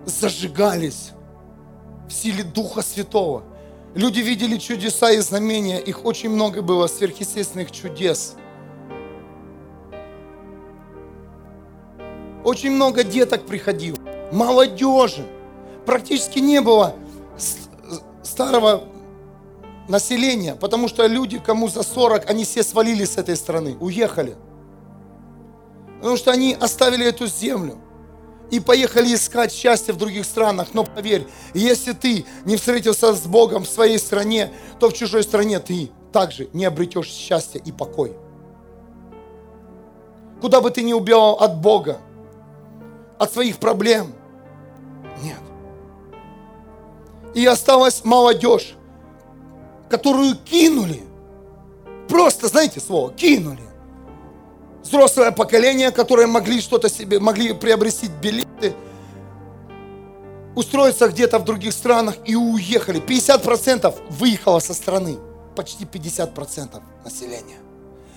[0.05, 1.11] зажигались
[2.09, 3.43] в силе Духа Святого.
[3.95, 5.81] Люди видели чудеса и знамения.
[5.81, 8.35] Их очень много было, сверхъестественных чудес–
[12.47, 13.97] Очень много деток приходило,
[14.31, 15.27] молодежи.
[15.85, 16.95] Практически не было
[18.37, 18.85] старого
[19.89, 24.37] населения, потому что люди, кому за 40, они все свалились с этой страны, уехали.
[26.01, 27.79] Потому что они оставили эту землю
[28.51, 30.69] и поехали искать счастье в других странах.
[30.75, 35.59] Но поверь, если ты не встретился с Богом в своей стране, то в чужой стране
[35.59, 38.15] ты также не обретешь счастья и покой.
[40.43, 42.03] Куда бы ты ни убивал от Бога,
[43.19, 44.13] от своих проблем.
[45.23, 45.46] Нет.
[47.37, 48.75] И осталась молодежь,
[49.91, 51.03] которую кинули.
[52.09, 53.61] Просто, знаете слово, кинули.
[54.83, 58.75] Взрослое поколение, которое могли что-то себе, могли приобрести билеты,
[60.55, 63.03] устроиться где-то в других странах и уехали.
[63.03, 65.19] 50% выехало со страны.
[65.55, 67.59] почти 50% населения.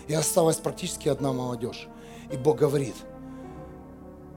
[0.07, 1.87] И осталась практически одна молодежь.
[2.31, 2.95] И Бог говорит,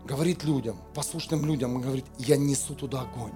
[0.05, 3.33] говорит людям, послушным людям, и говорит, я несу туда огонь.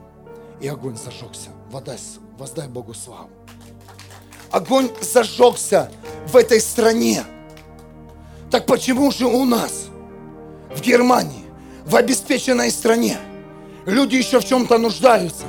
[0.61, 1.51] И огонь зажегся.
[1.71, 1.99] Воздай,
[2.39, 3.31] воздай Богу славу.
[4.51, 5.91] Огонь зажегся
[6.29, 7.25] в этой стране.
[8.51, 9.87] Так почему же у нас,
[10.75, 11.45] в Германии,
[11.85, 13.19] в обеспеченной стране,
[13.85, 15.45] люди еще в чем-то нуждаются?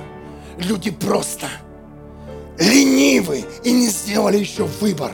[0.57, 1.47] Люди просто
[2.59, 5.11] ленивы и не сделали еще выбор.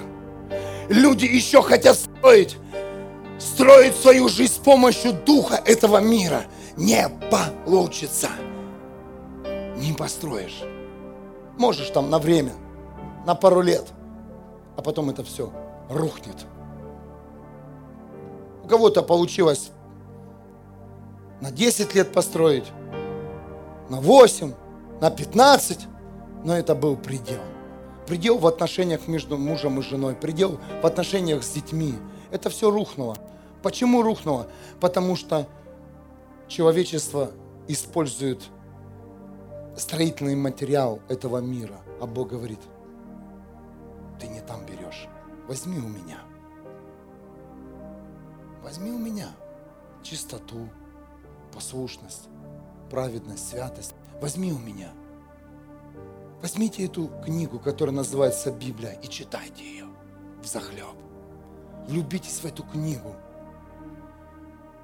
[0.90, 2.58] Люди еще хотят строить,
[3.38, 6.46] строить свою жизнь с помощью духа этого мира.
[6.78, 8.30] Не получится.
[9.84, 10.64] Не построишь.
[11.58, 12.54] Можешь там на время,
[13.26, 13.92] на пару лет,
[14.78, 15.52] а потом это все
[15.90, 16.46] рухнет.
[18.64, 19.72] У кого-то получилось
[21.42, 22.64] на 10 лет построить,
[23.90, 24.54] на 8,
[25.02, 25.88] на 15,
[26.46, 27.42] но это был предел.
[28.08, 31.94] Предел в отношениях между мужем и женой, предел в отношениях с детьми.
[32.32, 33.18] Это все рухнуло.
[33.62, 34.48] Почему рухнуло?
[34.80, 35.46] Потому что
[36.48, 37.32] человечество
[37.68, 38.44] использует
[39.78, 41.80] строительный материал этого мира.
[42.02, 42.60] А Бог говорит,
[44.20, 45.08] ты не там берешь.
[45.48, 46.20] Возьми у меня.
[48.64, 49.30] Возьми у меня
[50.04, 50.70] чистоту,
[51.54, 52.30] послушность,
[52.90, 53.94] праведность, святость.
[54.22, 54.92] Возьми у меня.
[56.42, 59.86] Возьмите эту книгу, которая называется Библия, и читайте ее
[60.42, 60.96] в захлеб.
[61.88, 63.16] Влюбитесь в эту книгу.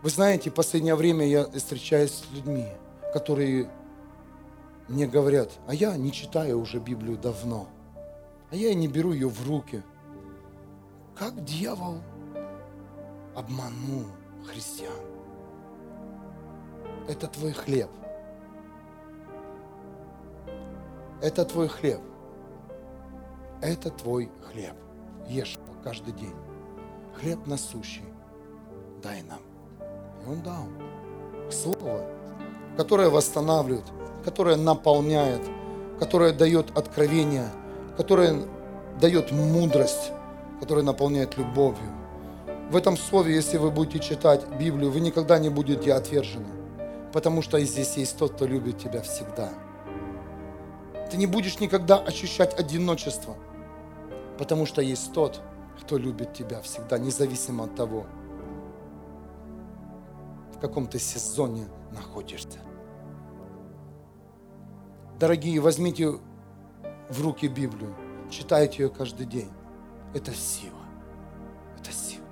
[0.01, 2.67] Вы знаете, в последнее время я встречаюсь с людьми,
[3.13, 3.69] которые
[4.89, 7.67] мне говорят, а я не читаю уже Библию давно,
[8.49, 9.83] а я и не беру ее в руки.
[11.15, 11.97] Как дьявол
[13.35, 14.05] обманул
[14.45, 14.91] христиан.
[17.07, 17.89] Это твой хлеб.
[21.21, 22.01] Это твой хлеб.
[23.61, 24.75] Это твой хлеб.
[25.27, 26.35] Ешь его каждый день.
[27.19, 28.05] Хлеб насущий.
[29.03, 29.41] Дай нам.
[30.23, 30.65] И он дал.
[31.51, 32.05] Слово,
[32.79, 33.83] которое восстанавливает,
[34.23, 35.41] которое наполняет,
[35.99, 37.49] которое дает откровение,
[37.97, 38.43] которое
[39.01, 40.13] дает мудрость,
[40.61, 41.91] которое наполняет любовью.
[42.71, 46.47] В этом слове, если вы будете читать Библию, вы никогда не будете отвержены,
[47.11, 49.49] потому что здесь есть тот, кто любит тебя всегда.
[51.11, 53.35] Ты не будешь никогда ощущать одиночество,
[54.37, 55.41] потому что есть тот,
[55.81, 58.05] кто любит тебя всегда, независимо от того,
[60.55, 62.59] в каком ты сезоне находишься.
[65.19, 66.13] Дорогие, возьмите
[67.09, 67.93] в руки Библию,
[68.31, 69.49] читайте ее каждый день.
[70.13, 70.79] Это сила.
[71.77, 72.23] Это сила.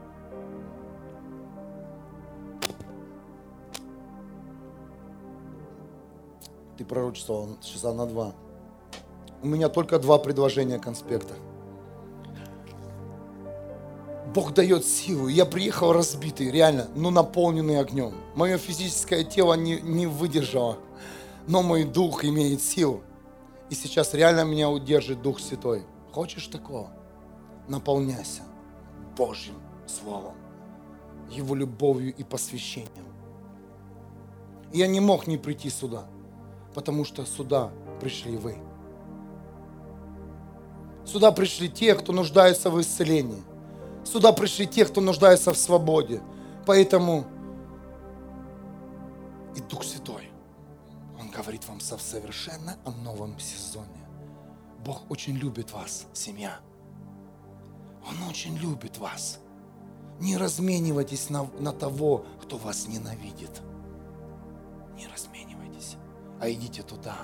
[6.77, 8.33] Ты пророчествовал часа на два.
[9.43, 11.33] У меня только два предложения конспекта.
[14.33, 15.27] Бог дает силу.
[15.27, 18.13] Я приехал разбитый, реально, но наполненный огнем.
[18.33, 20.77] Мое физическое тело не, не выдержало
[21.47, 23.01] но мой дух имеет силу.
[23.69, 25.83] И сейчас реально меня удержит Дух Святой.
[26.11, 26.91] Хочешь такого?
[27.67, 28.43] Наполняйся
[29.17, 29.55] Божьим
[29.87, 30.35] Словом,
[31.29, 33.05] Его любовью и посвящением.
[34.73, 36.05] Я не мог не прийти сюда,
[36.73, 37.71] потому что сюда
[38.01, 38.57] пришли вы.
[41.05, 43.41] Сюда пришли те, кто нуждается в исцелении.
[44.03, 46.21] Сюда пришли те, кто нуждается в свободе.
[46.65, 47.25] Поэтому
[49.55, 50.16] и Дух Святой
[51.37, 54.07] говорит вам со совершенно о новом сезоне.
[54.83, 56.59] Бог очень любит вас, семья.
[58.07, 59.39] Он очень любит вас.
[60.19, 63.61] Не разменивайтесь на, на того, кто вас ненавидит.
[64.95, 65.97] Не разменивайтесь,
[66.41, 67.15] а идите туда,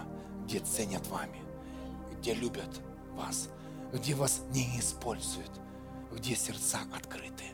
[0.44, 1.42] где ценят вами,
[2.12, 2.82] где любят
[3.16, 3.50] вас,
[3.92, 5.52] где вас не используют,
[6.12, 7.46] где сердца открыты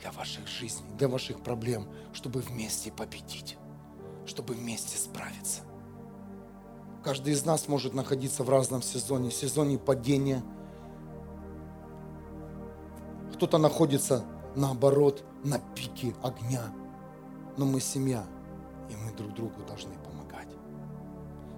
[0.00, 3.56] для ваших жизней, для ваших проблем, чтобы вместе победить
[4.30, 5.62] чтобы вместе справиться.
[7.02, 10.42] Каждый из нас может находиться в разном сезоне, сезоне падения.
[13.34, 14.24] Кто-то находится
[14.54, 16.62] наоборот на пике огня.
[17.56, 18.24] Но мы семья,
[18.88, 20.48] и мы друг другу должны помогать.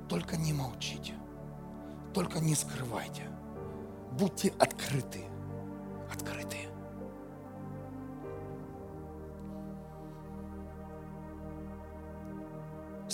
[0.08, 1.12] Только не молчите,
[2.14, 3.28] только не скрывайте.
[4.18, 5.24] Будьте открыты,
[6.10, 6.71] открытые.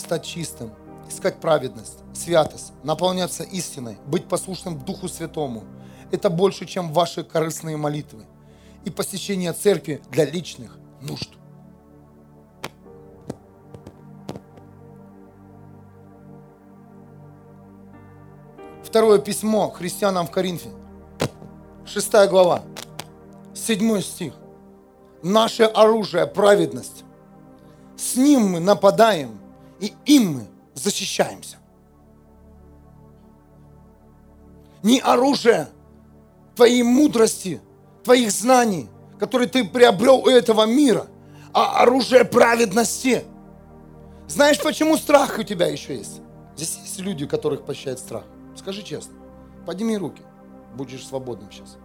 [0.09, 0.71] Стать чистым,
[1.07, 5.65] искать праведность, святость, наполняться истиной, быть послушным Духу Святому.
[6.11, 8.25] Это больше, чем ваши корыстные молитвы
[8.87, 11.29] и посещение церкви для личных нужд.
[18.83, 20.71] Второе письмо христианам в Коринфе.
[21.85, 22.63] 6 глава,
[23.55, 24.33] 7 стих.
[25.23, 27.05] Наше оружие– праведность.
[27.99, 29.39] С ним мы нападаем,
[29.81, 31.57] и им мы защищаемся.
[34.83, 35.69] Не оружие
[36.55, 37.61] твоей мудрости,
[38.05, 41.07] твоих знаний, которые ты приобрел у этого мира,
[41.53, 43.25] а оружие праведности.
[44.29, 46.21] Знаешь, почему страх у тебя еще есть?
[46.57, 48.25] Здесь есть люди, которых пощает страх.
[48.57, 49.15] Скажи честно.
[49.67, 50.23] Подними руки.
[50.75, 51.77] Будешь свободным сейчас.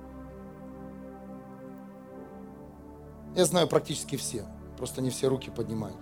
[3.36, 4.46] Я знаю практически все.
[4.78, 5.98] Просто не все руки поднимают.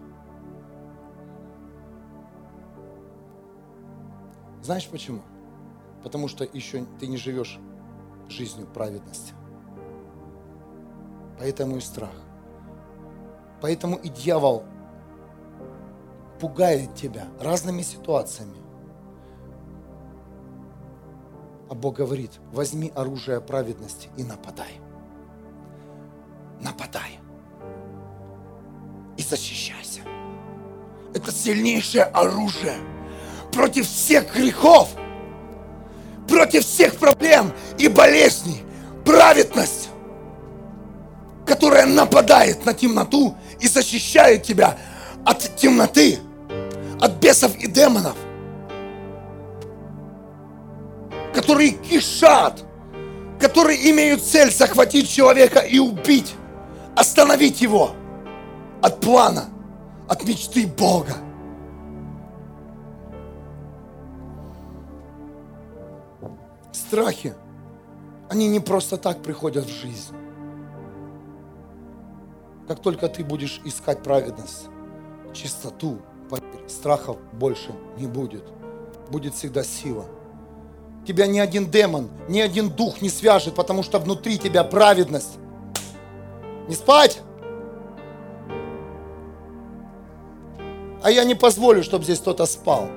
[4.61, 5.21] Знаешь почему?
[6.03, 7.59] Потому что еще ты не живешь
[8.29, 9.33] жизнью праведности.
[11.39, 12.13] Поэтому и страх.
[13.61, 14.63] Поэтому и дьявол
[16.39, 18.57] пугает тебя разными ситуациями.
[21.69, 24.79] А Бог говорит, возьми оружие праведности и нападай.
[26.59, 27.19] Нападай.
[29.17, 30.01] И защищайся.
[31.13, 32.75] Это сильнейшее оружие
[33.51, 34.89] против всех грехов,
[36.27, 38.63] против всех проблем и болезней.
[39.05, 39.89] Праведность,
[41.45, 44.77] которая нападает на темноту и защищает тебя
[45.25, 46.19] от темноты,
[46.99, 48.15] от бесов и демонов,
[51.33, 52.63] которые кишат,
[53.39, 56.33] которые имеют цель захватить человека и убить,
[56.95, 57.95] остановить его
[58.81, 59.45] от плана,
[60.07, 61.15] от мечты Бога.
[66.91, 67.33] Страхи,
[68.29, 70.13] они не просто так приходят в жизнь.
[72.67, 74.65] Как только ты будешь искать праведность,
[75.31, 75.99] чистоту,
[76.67, 78.43] страхов больше не будет.
[79.09, 80.03] Будет всегда сила.
[81.07, 85.39] Тебя ни один демон, ни один дух не свяжет, потому что внутри тебя праведность.
[86.67, 87.21] Не спать!
[91.01, 92.89] А я не позволю, чтобы здесь кто-то спал,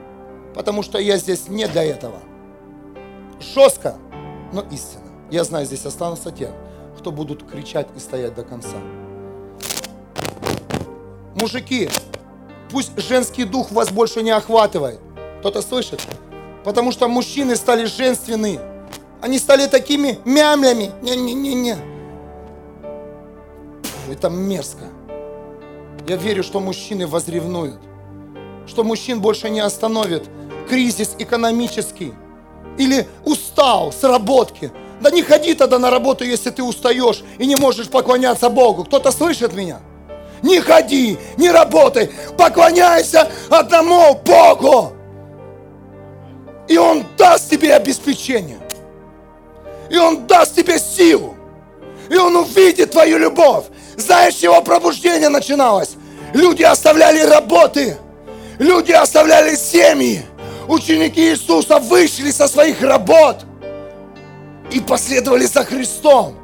[0.53, 2.19] потому что я здесь не для этого.
[3.53, 3.97] Жестко,
[4.53, 5.05] но истинно.
[5.31, 6.51] Я знаю, здесь останутся те,
[6.99, 8.77] кто будут кричать и стоять до конца.
[11.35, 11.91] Мужики,
[12.71, 15.01] пусть женский дух вас больше не охватывает.
[15.41, 16.01] Кто-то слышит?
[16.65, 18.59] Потому что мужчины стали женственны.
[19.21, 20.91] Они стали такими мямлями.
[21.03, 21.77] Не-не-не-не.
[24.11, 24.85] Это мерзко.
[26.07, 27.81] Я верю, что мужчины возревнуют.
[28.67, 30.29] Что мужчин больше не остановит
[30.69, 32.15] кризис экономический.
[32.79, 34.73] Или устал с работки.
[35.01, 38.85] Да не ходи тогда на работу, если ты устаешь и не можешь поклоняться Богу.
[38.85, 39.81] Кто-то слышит меня?
[40.43, 44.93] Не ходи, не работай, поклоняйся одному Богу.
[46.69, 48.59] И Он даст тебе обеспечение.
[49.91, 51.35] И Он даст тебе силу.
[52.11, 53.65] И Он увидит твою любовь.
[53.97, 55.97] Знаешь, чего пробуждение начиналось?
[56.33, 57.97] Люди оставляли работы.
[58.59, 60.25] Люди оставляли семьи.
[60.69, 63.45] Ученики Иисуса вышли со своих работ
[64.71, 66.37] и последовали за Христом.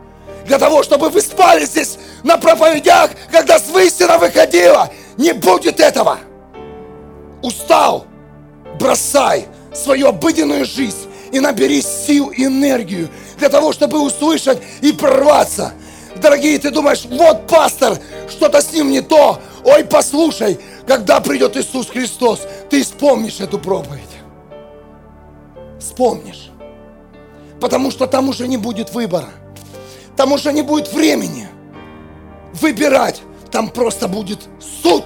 [0.46, 4.90] Для того, чтобы вы спали здесь на проповедях, когда с истина выходила.
[5.16, 6.18] Не будет этого.
[7.42, 8.06] Устал?
[8.78, 13.08] Бросай свою обыденную жизнь и набери сил и энергию
[13.38, 15.72] для того, чтобы услышать и прорваться.
[16.16, 17.98] Дорогие, ты думаешь, вот пастор,
[18.28, 19.40] что-то с ним не то.
[19.64, 20.58] Ой, послушай,
[20.90, 24.10] когда придет Иисус Христос, ты вспомнишь эту проповедь.
[25.78, 26.50] Вспомнишь.
[27.60, 29.28] Потому что там уже не будет выбора.
[30.16, 31.46] Там уже не будет времени
[32.54, 33.22] выбирать.
[33.52, 34.40] Там просто будет
[34.82, 35.04] суд.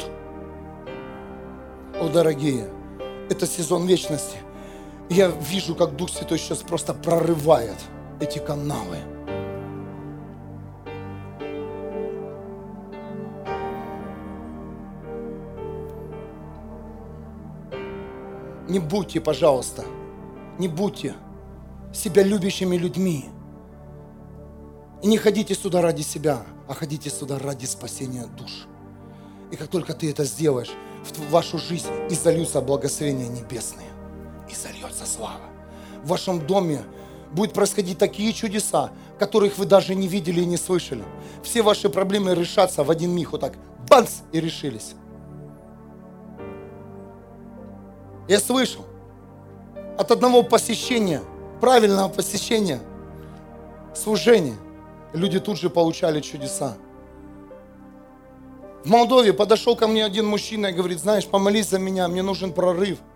[2.00, 2.66] О, дорогие,
[3.28, 4.38] это сезон вечности.
[5.10, 7.76] Я вижу, как Дух Святой сейчас просто прорывает
[8.20, 8.96] эти каналы.
[18.68, 19.84] Не будьте, пожалуйста,
[20.58, 21.14] не будьте
[21.92, 23.26] себя любящими людьми.
[25.02, 28.66] И не ходите сюда ради себя, а ходите сюда ради спасения душ.
[29.50, 30.70] И как только ты это сделаешь,
[31.04, 33.90] в вашу жизнь изольются благословения небесные
[34.50, 35.44] и зальется слава.
[36.02, 36.82] В вашем доме
[37.32, 41.04] будут происходить такие чудеса, которых вы даже не видели и не слышали.
[41.42, 43.54] Все ваши проблемы решатся в один миг, вот так,
[43.90, 44.94] бац, и решились.
[48.28, 48.84] Я слышал
[49.98, 51.22] от одного посещения,
[51.60, 52.80] правильного посещения,
[53.94, 54.56] служения,
[55.12, 56.76] люди тут же получали чудеса.
[58.84, 62.52] В Молдове подошел ко мне один мужчина и говорит, знаешь, помолись за меня, мне нужен
[62.52, 62.98] прорыв–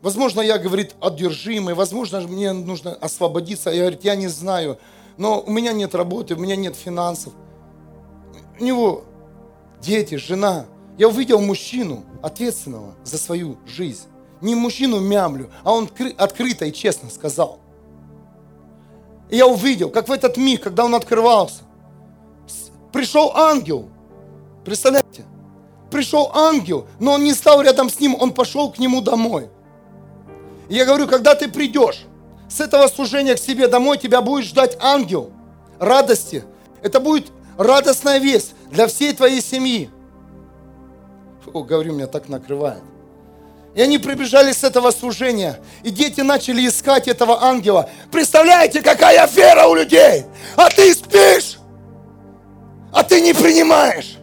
[0.00, 3.70] Возможно, я, говорит, одержимый, возможно, мне нужно освободиться.
[3.70, 4.78] Я говорю, я не знаю,
[5.16, 7.32] но у меня нет работы, у меня нет финансов.
[8.58, 9.04] У него
[9.80, 10.66] дети, жена.
[10.98, 14.08] Я увидел мужчину, ответственного за свою жизнь.
[14.40, 17.60] Не мужчину мямлю, а он открыто и честно сказал.
[19.30, 21.62] И я увидел, как в этот миг, когда он открывался,
[22.92, 23.88] пришел ангел.
[24.64, 25.24] Представляете?
[25.90, 29.48] Пришел ангел, но он не стал рядом с ним, он пошел к нему домой.
[30.68, 32.06] И я говорю, когда ты придешь
[32.48, 35.30] с этого служения к себе домой, тебя будет ждать ангел
[35.78, 36.44] радости.
[36.82, 39.90] Это будет радостная весть для всей твоей семьи.
[41.52, 42.82] Фу, говорю, меня так накрывает.
[43.74, 45.58] И они прибежали с этого служения.
[45.82, 47.88] И дети начали искать этого ангела.
[48.10, 50.24] Представляете, какая вера у людей.
[50.56, 51.58] А ты спишь.
[52.92, 54.18] А ты не принимаешь.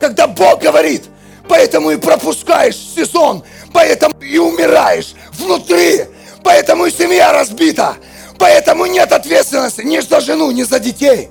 [0.00, 1.04] Когда Бог говорит,
[1.48, 6.06] поэтому и пропускаешь сезон, поэтому и умираешь внутри,
[6.42, 7.96] поэтому и семья разбита,
[8.38, 11.30] поэтому нет ответственности ни за жену, ни за детей.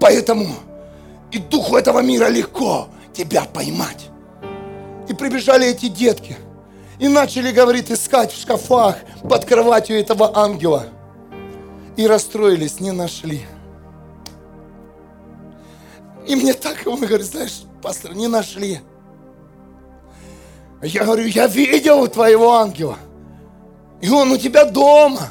[0.00, 0.46] Поэтому
[1.30, 2.88] и духу этого мира легко
[3.18, 4.10] тебя поймать.
[5.08, 6.36] И прибежали эти детки.
[7.00, 8.96] И начали, говорит, искать в шкафах
[9.28, 10.86] под кроватью этого ангела.
[11.96, 13.44] И расстроились, не нашли.
[16.28, 18.80] И мне так, он говорит, знаешь, пастор, не нашли.
[20.82, 22.98] Я говорю, я видел твоего ангела.
[24.00, 25.30] И он у тебя дома.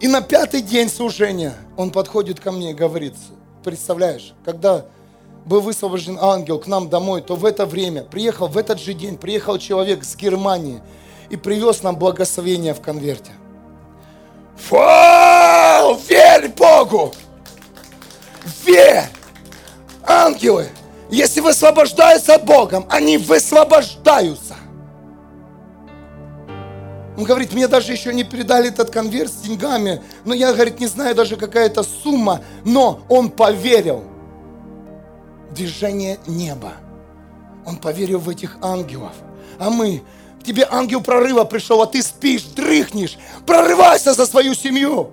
[0.00, 3.14] И на пятый день служения он подходит ко мне и говорит,
[3.62, 4.84] представляешь, когда
[5.44, 9.16] был высвобожден ангел к нам домой, то в это время, приехал в этот же день,
[9.16, 10.80] приехал человек с Германии
[11.30, 13.32] и привез нам благословение в конверте.
[14.56, 14.76] Фу,
[16.08, 17.12] верь Богу!
[18.64, 19.08] Верь!
[20.06, 20.68] Ангелы,
[21.10, 24.54] если высвобождаются Богом, они высвобождаются.
[27.16, 30.86] Он говорит, мне даже еще не передали этот конверт с деньгами, но я, говорит, не
[30.86, 34.04] знаю даже какая это сумма, но он поверил
[35.54, 36.72] движение неба.
[37.64, 39.12] Он поверил в этих ангелов.
[39.58, 40.02] А мы,
[40.44, 43.16] тебе ангел прорыва пришел, а ты спишь, дрыхнешь.
[43.46, 45.10] Прорывайся за свою семью.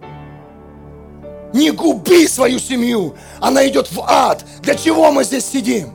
[1.53, 3.15] Не губи свою семью.
[3.39, 4.43] Она идет в ад.
[4.61, 5.91] Для чего мы здесь сидим?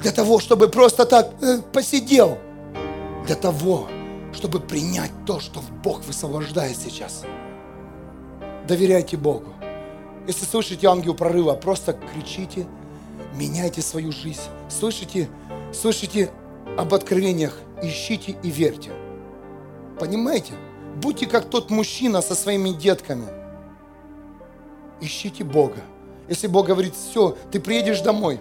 [0.00, 2.38] Для того, чтобы просто так э, посидел.
[3.26, 3.88] Для того,
[4.32, 7.22] чтобы принять то, что Бог высвобождает сейчас.
[8.66, 9.52] Доверяйте Богу.
[10.26, 12.66] Если слышите ангел прорыва, просто кричите–
[13.34, 14.40] меняйте свою жизнь.
[14.68, 15.28] Слышите,
[15.72, 16.30] слышите
[16.76, 18.90] об откровениях, ищите и верьте.
[19.98, 20.54] Понимаете?
[20.96, 23.26] Будьте как тот мужчина со своими детками.
[25.00, 25.78] Ищите Бога.
[26.28, 28.40] Если Бог говорит, все, ты приедешь домой,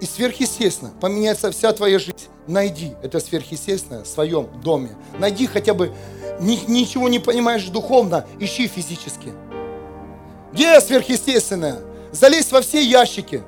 [0.00, 4.96] и сверхъестественно поменяется вся твоя жизнь, найди это сверхъестественное в своем доме.
[5.18, 5.92] Найди хотя бы,
[6.40, 9.32] ни, ничего не понимаешь духовно, ищи физически.
[10.52, 11.78] Где сверхъестественное?
[12.12, 13.42] Залезь во все ящики,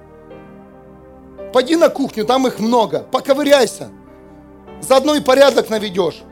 [1.54, 3.06] Пойди на кухню, там их много.
[3.12, 3.88] Поковыряйся.
[4.80, 6.24] Заодно и порядок наведешь.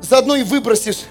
[0.00, 1.04] Заодно и выбросишь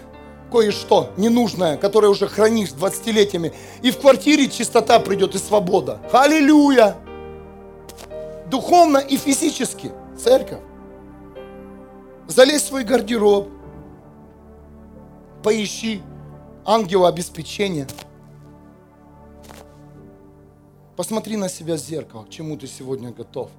[0.52, 3.54] кое-что ненужное, которое уже хранишь 20-летиями.
[3.82, 6.02] И в квартире чистота придет и свобода.
[6.12, 6.98] Аллилуйя!
[8.48, 9.94] Духовно и физически.
[10.22, 10.60] Церковь.
[12.28, 13.48] Залезь в свой гардероб.
[15.42, 16.02] Поищи
[16.66, 17.88] ангела обеспечения.
[20.96, 23.52] Посмотри на себя в зеркало, к чему ты сегодня готов.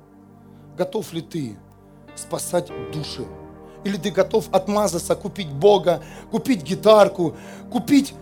[0.76, 1.56] Готов ли ты
[2.14, 3.26] спасать души?
[3.84, 7.36] Или ты готов отмазаться, купить Бога, купить гитарку,
[7.70, 8.14] купить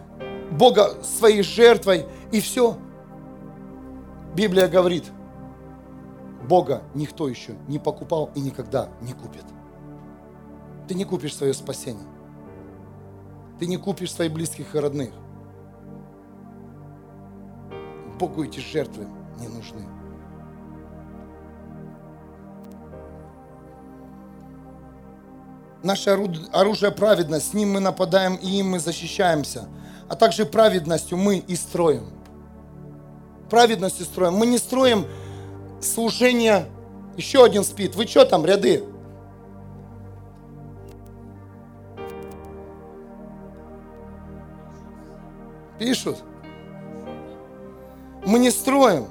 [0.50, 2.76] Бога своей жертвой и все?
[4.34, 5.04] Библия говорит,
[6.48, 9.44] Бога никто еще не покупал и никогда не купит.
[10.88, 12.06] Ты не купишь свое спасение.
[13.58, 15.14] Ты не купишь своих близких и родных.
[18.18, 19.06] Богу эти жертвы
[19.38, 19.82] не нужны.
[25.82, 26.10] Наше
[26.52, 29.68] оружие праведность, с ним мы нападаем и им мы защищаемся.
[30.08, 32.08] А также праведностью мы и строим.
[33.50, 34.34] Праведностью строим.
[34.34, 35.06] Мы не строим
[35.82, 36.66] служение.
[37.16, 37.94] Еще один спит.
[37.96, 38.84] Вы что там, ряды?
[45.78, 46.24] Пишут
[48.26, 49.06] мы не строим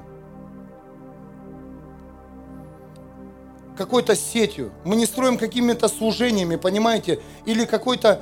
[3.76, 8.20] какой-то сетью, мы не строим какими-то служениями, понимаете, или какой-то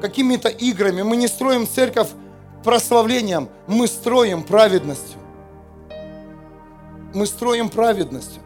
[0.00, 2.08] какими-то играми, мы не строим церковь
[2.62, 5.18] прославлением, мы строим праведностью.
[7.14, 8.42] Мы строим праведностью.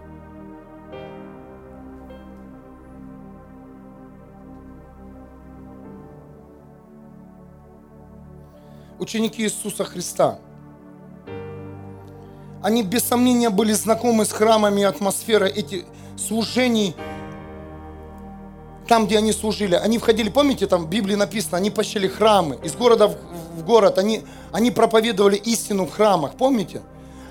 [8.99, 10.39] Ученики Иисуса Христа–
[12.63, 15.85] они без сомнения были знакомы с храмами, атмосферой этих
[16.17, 16.95] служений,
[18.87, 19.75] там, где они служили.
[19.77, 24.23] Они входили, помните, там в Библии написано, они пощали храмы из города в город, они,
[24.53, 26.83] они проповедовали истину в храмах, помните?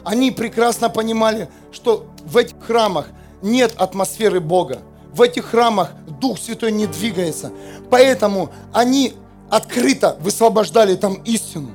[0.03, 3.07] Они прекрасно понимали, что в этих храмах
[3.41, 4.79] нет атмосферы Бога.
[5.11, 7.51] В этих храмах Дух Святой не двигается.
[7.89, 9.13] Поэтому они
[9.49, 11.71] открыто высвобождали там истину.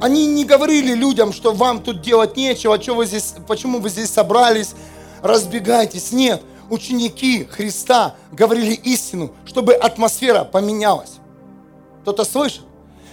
[0.00, 4.10] Они не говорили людям, что вам тут делать нечего, что вы здесь, почему вы здесь
[4.10, 4.74] собрались,
[5.22, 6.10] разбегайтесь.
[6.10, 11.18] Нет, ученики Христа говорили истину, чтобы атмосфера поменялась.
[12.02, 12.62] Кто-то слышит?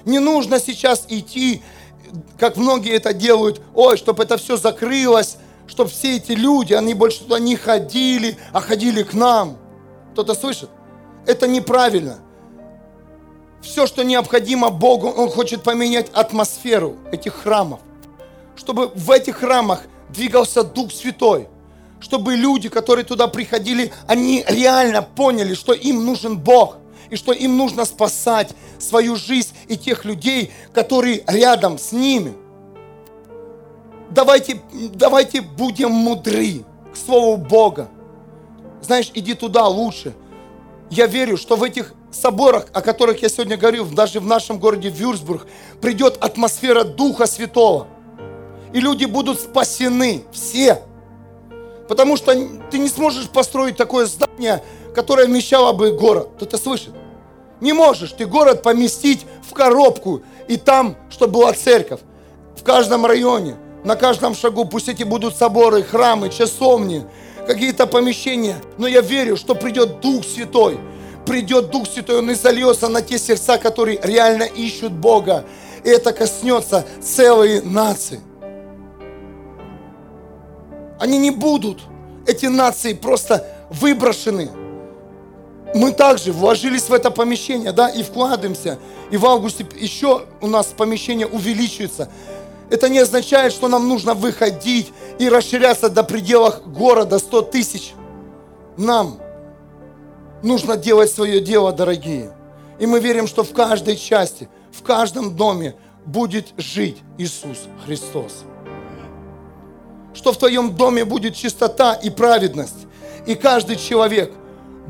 [0.06, 1.62] Не нужно сейчас идти,
[2.40, 5.36] как многие это делают, ой, чтобы это все закрылось,
[5.68, 9.58] чтобы все эти люди, они больше туда не ходили, а ходили к нам.
[10.14, 10.70] Кто-то слышит?
[11.26, 12.20] Это неправильно.
[13.62, 17.80] Все, что необходимо Богу, Он хочет поменять атмосферу этих храмов.
[18.56, 21.48] Чтобы в этих храмах двигался Дух Святой.
[22.00, 26.78] Чтобы люди, которые туда приходили, они реально поняли, что им нужен Бог.
[27.10, 28.50] И что им нужно спасать
[28.80, 32.34] свою жизнь и тех людей, которые рядом с ними.
[34.10, 34.62] Давайте,
[34.94, 37.90] давайте будем мудры к Слову Бога.
[38.82, 40.14] Знаешь, иди туда лучше.
[40.90, 44.90] Я верю, что в этих соборах, о которых я сегодня говорил, даже в нашем городе
[44.90, 45.48] Вюрсбург,
[45.82, 47.88] придет атмосфера Духа Святого.
[48.74, 50.82] И люди будут спасены, все.
[51.88, 52.34] Потому что
[52.70, 54.64] ты не сможешь построить такое здание,
[54.94, 56.30] которое вмещало бы город.
[56.36, 56.94] Кто-то слышит?
[57.62, 62.02] Не можешь ты город поместить в коробку и там, чтобы была церковь.
[62.56, 67.06] В каждом районе, на каждом шагу, пусть эти будут соборы, храмы, часовни,
[67.48, 68.58] какие-то помещения.
[68.78, 70.78] Но я верю, что придет Дух Святой,
[71.28, 75.46] придет Дух Святой, Он и зальется на те сердца, которые реально ищут Бога.
[75.84, 78.22] И это коснется целой нации.
[81.00, 81.82] Они не будут,
[82.26, 84.50] эти нации, просто выброшены.
[85.76, 88.80] Мы также вложились в это помещение, да, и вкладываемся.
[89.12, 92.10] И в августе еще у нас помещение увеличивается.
[92.70, 97.94] Это не означает, что нам нужно выходить и расширяться до пределов города 100 тысяч.
[98.76, 99.20] Нам
[100.44, 102.32] нужно делать свое дело, дорогие.
[102.80, 105.76] И мы верим, что в каждой части, в каждом доме
[106.06, 108.44] будет жить Иисус Христос.
[110.14, 112.88] Что в твоем доме будет чистота и праведность.
[113.26, 114.32] И каждый человек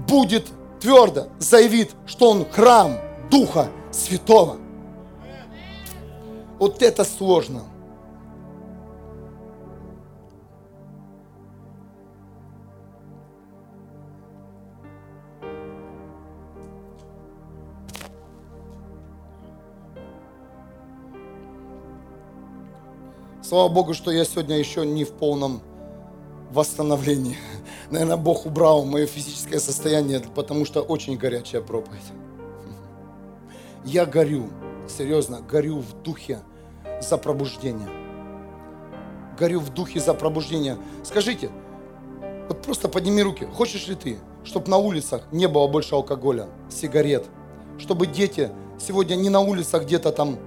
[0.08, 0.46] будет
[0.80, 3.00] твердо заявит, что он храм
[3.32, 4.58] Духа Святого.
[6.60, 7.64] Вот это сложно.
[23.48, 25.62] Слава Богу, что я сегодня еще не в полном
[26.52, 27.38] восстановлении.
[27.90, 32.04] Наверное, Бог убрал мое физическое состояние, потому что очень горячая проповедь.
[33.86, 34.50] Я горю,
[34.90, 36.40] серьезно, горю в духе
[37.00, 37.88] за пробуждение.
[39.40, 40.78] Горю в духе за пробуждение.
[41.06, 41.50] Скажите,
[42.50, 43.46] вот просто подними руки.
[43.46, 47.24] Хочешь ли ты, чтобы на улицах не было больше алкоголя, сигарет?
[47.80, 50.38] Чтобы дети сегодня не на улицах где-то там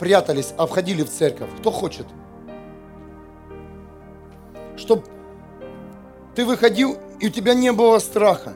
[0.00, 1.50] прятались, а входили в церковь?
[1.60, 2.08] Кто хочет?
[4.78, 5.04] Чтобы
[6.34, 8.54] ты выходил, и у тебя не было страха.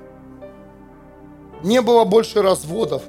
[1.63, 3.03] Не было больше разводов.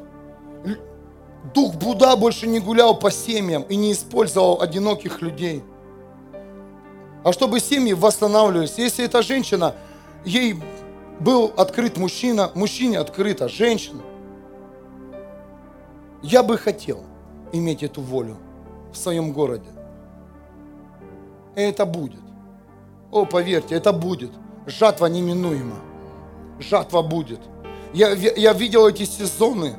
[1.53, 5.63] Дух Буда больше не гулял по семьям и не использовал одиноких людей.
[7.23, 8.77] А чтобы семьи восстанавливались.
[8.77, 9.75] Если эта женщина,
[10.25, 10.61] ей
[11.19, 14.01] был открыт мужчина, мужчине открыта женщина.
[16.21, 17.03] Я бы хотел
[17.51, 18.37] иметь эту волю
[18.91, 19.69] в своем городе.
[21.55, 22.19] И это будет.
[23.13, 24.31] О, поверьте, это будет.
[24.65, 25.75] Жатва неминуема.
[26.59, 27.39] Жатва будет.
[27.93, 29.75] Я, я видел эти сезоны,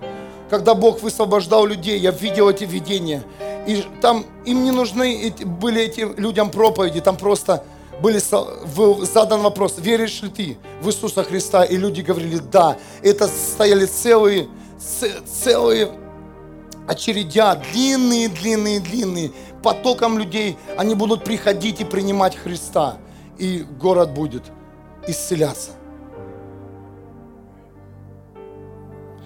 [0.49, 3.24] когда Бог высвобождал людей, я видел эти видения.
[3.66, 7.64] И там им не нужны были этим людям проповеди, там просто
[8.01, 8.20] были
[9.05, 11.64] задан вопрос, веришь ли ты в Иисуса Христа?
[11.64, 12.76] И люди говорили, да.
[13.03, 14.47] Это стояли целые,
[15.26, 15.91] целые
[16.87, 22.99] очередя, длинные, длинные, длинные, потоком людей, они будут приходить и принимать Христа
[23.39, 24.45] и город будет
[25.07, 25.72] исцеляться.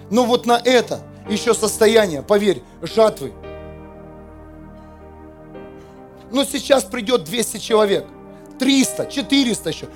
[0.09, 3.33] Но вот на это еще состояние, поверь, жатвы.
[6.31, 8.05] Но сейчас придет 200 человек,
[8.59, 9.87] 300, 400 еще,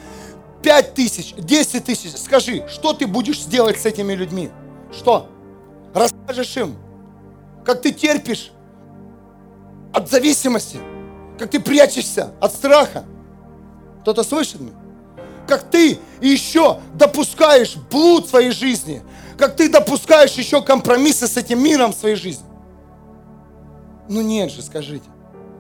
[0.62, 2.16] 5 тысяч, 10 тысяч.
[2.16, 4.50] Скажи, что ты будешь сделать с этими людьми?
[4.92, 5.28] Что?
[5.94, 6.76] Расскажешь им,
[7.66, 8.52] как ты терпишь
[9.94, 10.80] от зависимости,
[11.38, 13.06] как ты прячешься от страха.
[14.04, 14.74] Кто-то слышит меня?
[15.48, 19.02] Как ты еще допускаешь блуд в своей жизни,
[19.38, 22.46] как ты допускаешь еще компромиссы с этим миром в своей жизни.
[24.10, 25.06] Ну нет же, скажите.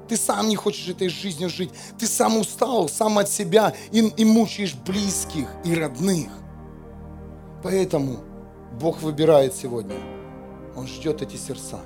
[0.10, 1.72] Ты сам не хочешь этой жизнью жить.
[1.98, 6.30] Ты сам устал, сам от себя и, и мучаешь близких и родных.
[7.64, 8.18] Поэтому
[8.74, 9.96] Бог выбирает сегодня.
[10.76, 11.80] Он ждет эти сердца,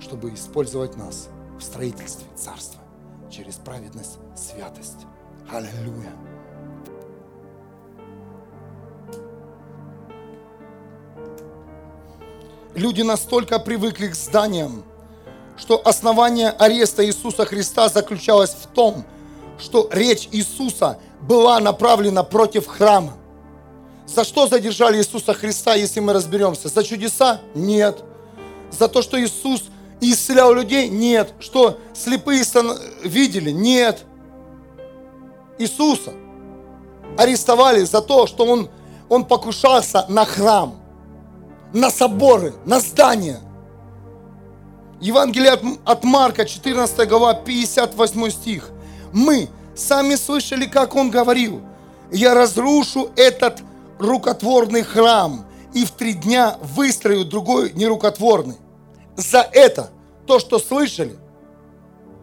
[0.00, 1.28] чтобы использовать нас
[1.58, 2.80] в строительстве Царства
[3.30, 5.06] через праведность, святость.
[5.50, 6.12] Аллилуйя.
[12.74, 14.82] Люди настолько привыкли к зданиям,
[15.58, 19.04] что основание ареста Иисуса Христа заключалось в том,
[19.58, 23.14] что речь Иисуса была направлена против храма.
[24.06, 26.68] За что задержали Иисуса Христа, если мы разберемся?
[26.68, 27.40] За чудеса?
[27.54, 28.02] Нет.
[28.70, 29.64] За то, что Иисус
[30.00, 30.88] исцелял людей?
[30.88, 31.34] Нет.
[31.40, 32.42] Что слепые
[33.04, 33.50] видели?
[33.50, 34.04] Нет.
[35.62, 36.12] Иисуса
[37.16, 38.68] арестовали за то, что Он,
[39.08, 40.74] он покушался на храм,
[41.72, 43.40] на соборы, на здания–
[45.02, 48.70] Евангелие от Марка, 14 глава, 58 стих.
[49.12, 51.60] Мы сами слышали, как он говорил,
[52.12, 53.64] я разрушу этот
[53.98, 55.44] рукотворный храм
[55.74, 58.58] и в три дня выстрою другой нерукотворный.
[59.16, 59.90] За это,
[60.24, 61.16] то, что слышали,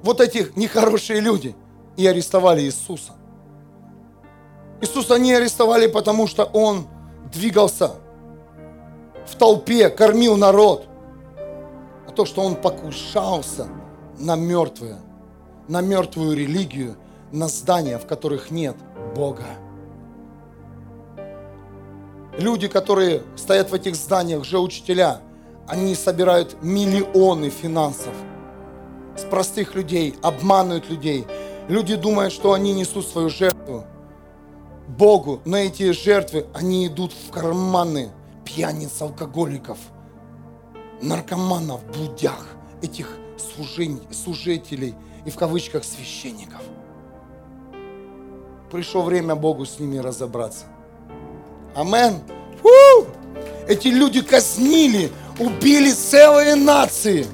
[0.02, 1.58] вот эти нехорошие люди
[1.98, 3.12] и арестовали Иисуса.
[4.82, 6.88] Иисуса не арестовали, потому что Он
[7.32, 7.94] двигался
[9.26, 10.90] в толпе, кормил народ
[12.10, 13.68] а то, что он покушался
[14.18, 14.98] на мертвое,
[15.68, 16.96] на мертвую религию,
[17.32, 18.76] на здания, в которых нет
[19.16, 19.46] Бога.
[22.36, 25.22] Люди, которые стоят в этих зданиях, же учителя,
[25.68, 28.14] они собирают миллионы финансов
[29.16, 31.28] с простых людей, обманывают людей.
[31.68, 33.86] Люди думают, что они несут свою жертву
[34.90, 38.10] Богу, но эти жертвы, они идут в карманы
[38.44, 39.78] пьяниц, алкоголиков–
[41.02, 42.46] наркоманов, блудях,
[42.82, 43.10] этих
[44.12, 46.62] служителей и в кавычках священников.
[48.72, 50.66] Пришло время Богу с ними разобраться.
[51.76, 52.20] Амен.
[52.62, 53.08] Фу!
[53.68, 57.26] Эти люди казнили, убили целые нации.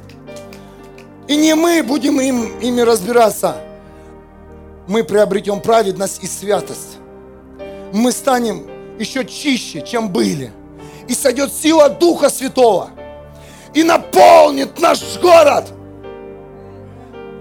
[1.28, 3.58] И не мы будем им, ими разбираться.
[4.88, 6.95] Мы приобретем праведность и святость.
[7.96, 8.68] Мы станем
[9.00, 10.52] еще чище, чем были.
[11.08, 12.91] И сойдет сила Духа Святого–
[13.76, 15.66] и наполнит наш город.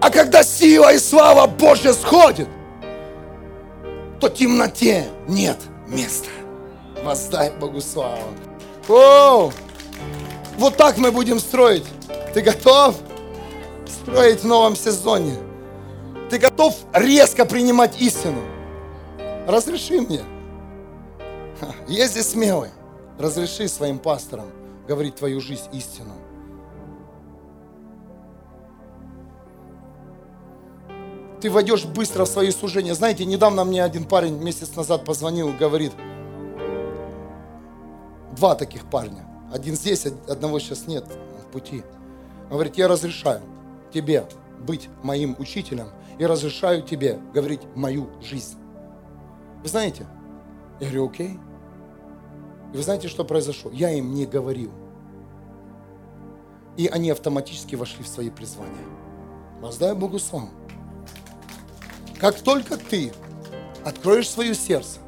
[0.03, 2.49] А когда сила и слава Божья сходит,
[4.21, 6.29] то темноте нет места.
[7.05, 8.19] Воздай Богу славу.
[8.89, 9.51] О,
[10.59, 11.85] вот так мы будем строить.
[12.35, 12.97] Ты готов
[13.87, 15.37] строить в новом сезоне?
[16.31, 18.43] Ты готов резко принимать истину?
[19.47, 20.23] Разреши мне.
[21.89, 22.71] Если смелый,
[23.19, 24.51] разреши своим пасторам
[24.87, 26.15] говорить твою жизнь истину.
[31.45, 32.95] ты войдешь быстро в свои служения.
[32.95, 35.93] Знаете, недавно мне один парень месяц назад позвонил и говорит,
[38.35, 41.83] два таких парня, один здесь, одного сейчас нет в пути.
[42.49, 43.43] говорит, я разрешаю
[43.93, 44.27] тебе
[44.59, 45.89] быть моим учителем
[46.19, 48.57] и разрешаю тебе говорить мою жизнь.
[49.63, 50.07] Вы знаете?
[50.81, 51.39] Я говорю, окей.
[52.75, 53.71] И вы знаете, что произошло?
[53.73, 54.73] Я им не говорил.
[56.77, 58.75] И они автоматически вошли в свои призвания.
[59.61, 60.49] Воздай Богу славу.
[62.19, 63.13] Как только ты
[63.85, 64.99] откроешь свое сердце,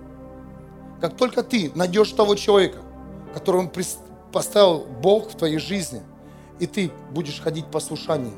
[1.01, 2.79] как только ты найдешь того человека,
[3.35, 3.69] которого
[4.33, 6.03] поставил Бог в твоей жизни,
[6.61, 8.35] и ты будешь ходить по слушанию,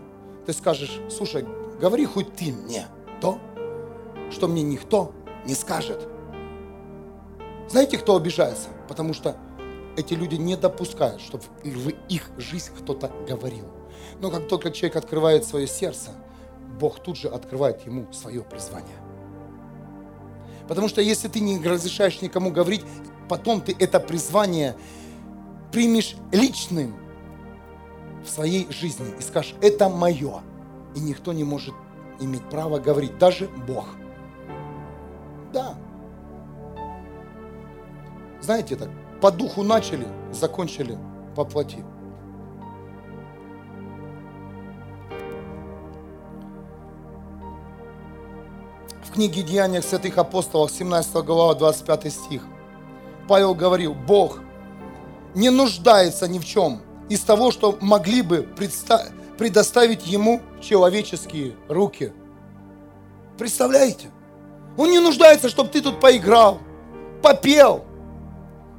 [0.46, 1.44] ты скажешь, слушай,
[1.78, 2.86] говори хоть ты мне
[3.20, 3.38] то,
[4.30, 5.12] что мне никто
[5.44, 6.08] не скажет.
[7.68, 8.68] Знаете, кто обижается?
[8.88, 9.36] Потому что
[9.96, 13.66] эти люди не допускают, чтобы в их жизнь кто-то говорил.
[14.20, 16.10] Но как только человек открывает свое сердце–
[16.78, 18.96] Бог тут же открывает ему свое призвание.
[20.68, 22.84] Потому что если ты не разрешаешь никому говорить,
[23.28, 24.76] потом ты это призвание
[25.72, 26.94] примешь личным
[28.24, 30.42] в своей жизни и скажешь, это мое.
[30.94, 31.74] И никто не может
[32.20, 33.86] иметь права говорить, даже Бог.
[35.52, 35.74] Да.
[38.48, 38.88] Знаете так,
[39.20, 40.96] по духу начали, закончили
[41.36, 41.84] по плоти.
[49.04, 52.42] в книге Деяния святых апостолов, 17 глава, 25 стих.
[53.28, 54.40] Павел говорил, Бог
[55.34, 56.80] не нуждается ни в чем
[57.10, 58.48] из того, что могли бы
[59.36, 62.14] предоставить ему человеческие руки.
[63.36, 64.10] Представляете?
[64.78, 66.60] Он не нуждается, чтобы ты тут поиграл,
[67.22, 67.84] попел,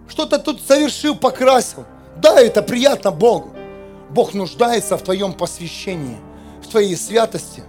[0.10, 1.86] что-то тут совершил, покрасил.
[2.18, 3.51] Да, это приятно Богу.
[4.10, 6.18] Бог нуждается в твоем посвящении,
[6.62, 7.64] в твоей святости,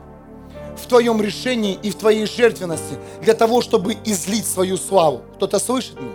[0.77, 5.23] в твоем решении и в твоей жертвенности для того, чтобы излить свою славу.
[5.37, 6.15] Кто-то слышит меня?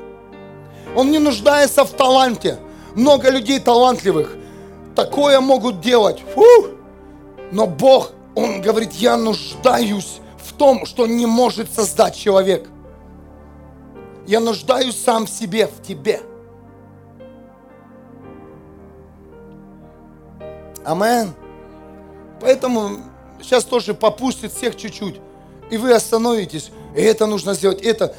[0.96, 2.58] Он не нуждается в таланте.
[2.96, 4.36] Много людей талантливых
[4.96, 6.24] такое могут делать.
[6.34, 6.70] Фу!
[7.52, 12.70] Но Бог, Он говорит, я нуждаюсь в том, что не может создать человек.
[14.28, 16.22] Я нуждаюсь сам в себе, в тебе.
[20.84, 21.34] Амен.
[22.42, 22.98] Поэтому
[23.42, 25.20] сейчас тоже попустит всех чуть-чуть.
[25.70, 26.72] И вы остановитесь.
[26.96, 28.16] И это нужно сделать, это.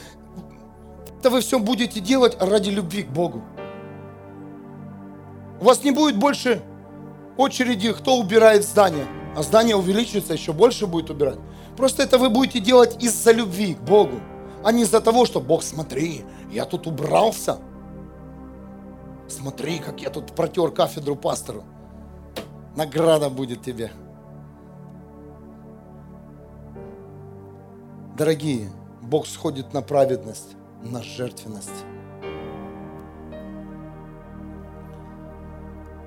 [1.18, 3.42] Это вы все будете делать ради любви к Богу.
[5.60, 6.62] У вас не будет больше
[7.36, 9.06] очереди, кто убирает здание.
[9.36, 11.38] А здание увеличится, еще больше будет убирать.
[11.76, 14.20] Просто это вы будете делать из-за любви к Богу,
[14.66, 17.58] а не из-за того, что Бог, смотри, я тут убрался.
[19.28, 21.62] Смотри, как я тут протер кафедру пастору.
[22.74, 23.92] Награда будет тебе.
[28.18, 28.68] Дорогие,
[29.02, 31.84] Бог сходит на праведность, на жертвенность.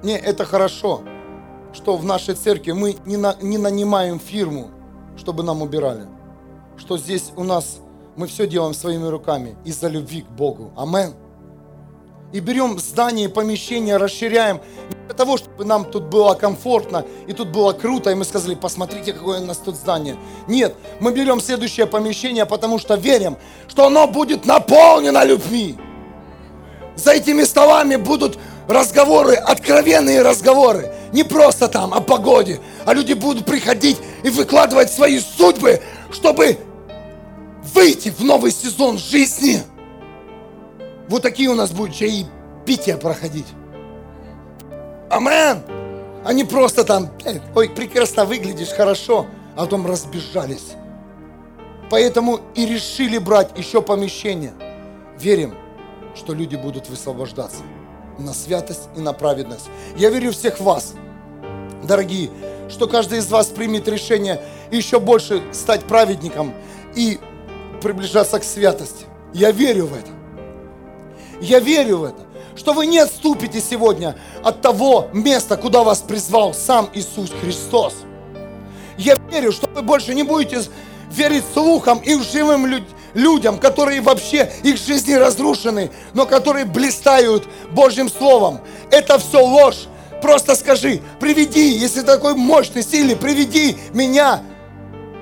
[0.04, 1.04] Не, это хорошо,
[1.72, 4.68] что в нашей церкви мы не, на, не нанимаем фирму,
[5.16, 6.08] чтобы нам убирали.
[6.76, 7.80] Что здесь у нас
[8.20, 10.74] мы все делаем своими руками из-за любви к Богу.
[10.76, 11.14] Амен.
[12.34, 14.60] И берем здание, помещение, расширяем
[15.06, 19.14] для того, чтобы нам тут было комфортно и тут было круто, и мы сказали, посмотрите,
[19.14, 20.18] какое у нас тут здание.
[20.50, 23.38] Нет, мы берем следующее помещение, потому что верим,
[23.70, 25.78] что оно будет наполнено любви.
[26.98, 30.92] За этими столами будут разговоры, откровенные разговоры.
[31.14, 36.58] Не просто там о погоде, а люди будут приходить и выкладывать свои судьбы, чтобы
[37.64, 39.62] выйти в новый сезон жизни.
[41.08, 43.48] Вот такие у нас будут чаепития проходить.
[45.10, 45.62] Амен.
[46.26, 47.10] Они просто там,
[47.56, 50.74] ой, прекрасно выглядишь, хорошо, а потом разбежались.
[51.90, 54.54] Поэтому и решили брать еще помещение.
[55.18, 55.56] Верим,
[56.16, 57.64] что люди будут высвобождаться
[58.18, 59.70] на святость и на праведность.
[59.96, 60.94] Я верю всех вас,
[61.84, 62.30] дорогие,
[62.70, 64.42] что каждый из вас примет решение
[64.72, 66.54] еще больше стать праведником
[66.96, 67.20] и
[67.80, 69.06] приближаться к святости.
[69.34, 70.12] Я верю в это.
[71.42, 72.22] Я верю в это,
[72.56, 77.94] что вы не отступите сегодня от того места, куда вас призвал сам Иисус Христос.
[78.98, 80.62] Я верю, что вы больше не будете
[81.10, 88.60] верить слухам и живым людям, которые вообще их жизни разрушены, но которые блистают Божьим Словом.
[88.92, 89.88] Это все ложь.
[90.22, 94.44] Просто скажи, приведи, если такой мощный, сильный, приведи меня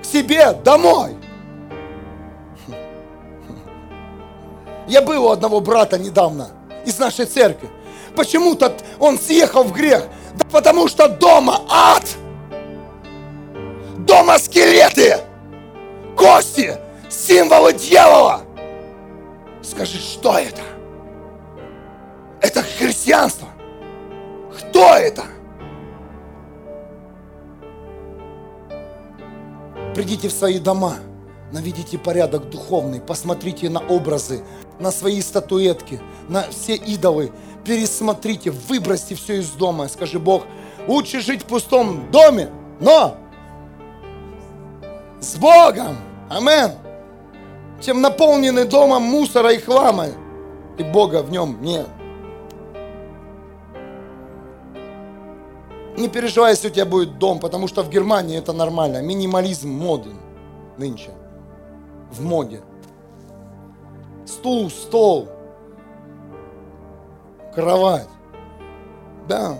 [0.01, 1.16] к себе домой.
[4.87, 6.49] Я был у одного брата недавно
[6.85, 7.69] из нашей церкви.
[8.15, 10.05] Почему-то он съехал в грех.
[10.35, 12.03] Да потому что дома ад.
[13.97, 15.17] Дома скелеты,
[16.15, 16.77] кости,
[17.09, 18.41] символы дьявола.
[19.61, 20.61] Скажи, что это?
[22.39, 23.49] Это христианство.
[24.57, 25.23] Кто это?
[29.93, 30.95] Придите в свои дома,
[31.51, 34.43] наведите порядок духовный, посмотрите на образы,
[34.79, 37.31] на свои статуэтки, на все идолы,
[37.65, 39.87] пересмотрите, выбросьте все из дома.
[39.87, 40.43] Скажи, Бог,
[40.87, 42.49] лучше жить в пустом доме,
[42.79, 43.17] но
[45.19, 45.97] с Богом.
[46.29, 46.73] Аминь
[47.81, 50.07] чем наполненный домом мусора и хлама,
[50.77, 51.87] и Бога в нем нет.
[55.97, 59.01] Не переживай, если у тебя будет дом, потому что в Германии это нормально.
[59.01, 60.19] Минимализм моден
[60.77, 61.09] нынче.
[62.11, 62.61] В моде.
[64.27, 65.29] Стул, стол,
[67.55, 68.09] кровать.
[69.27, 69.57] Да.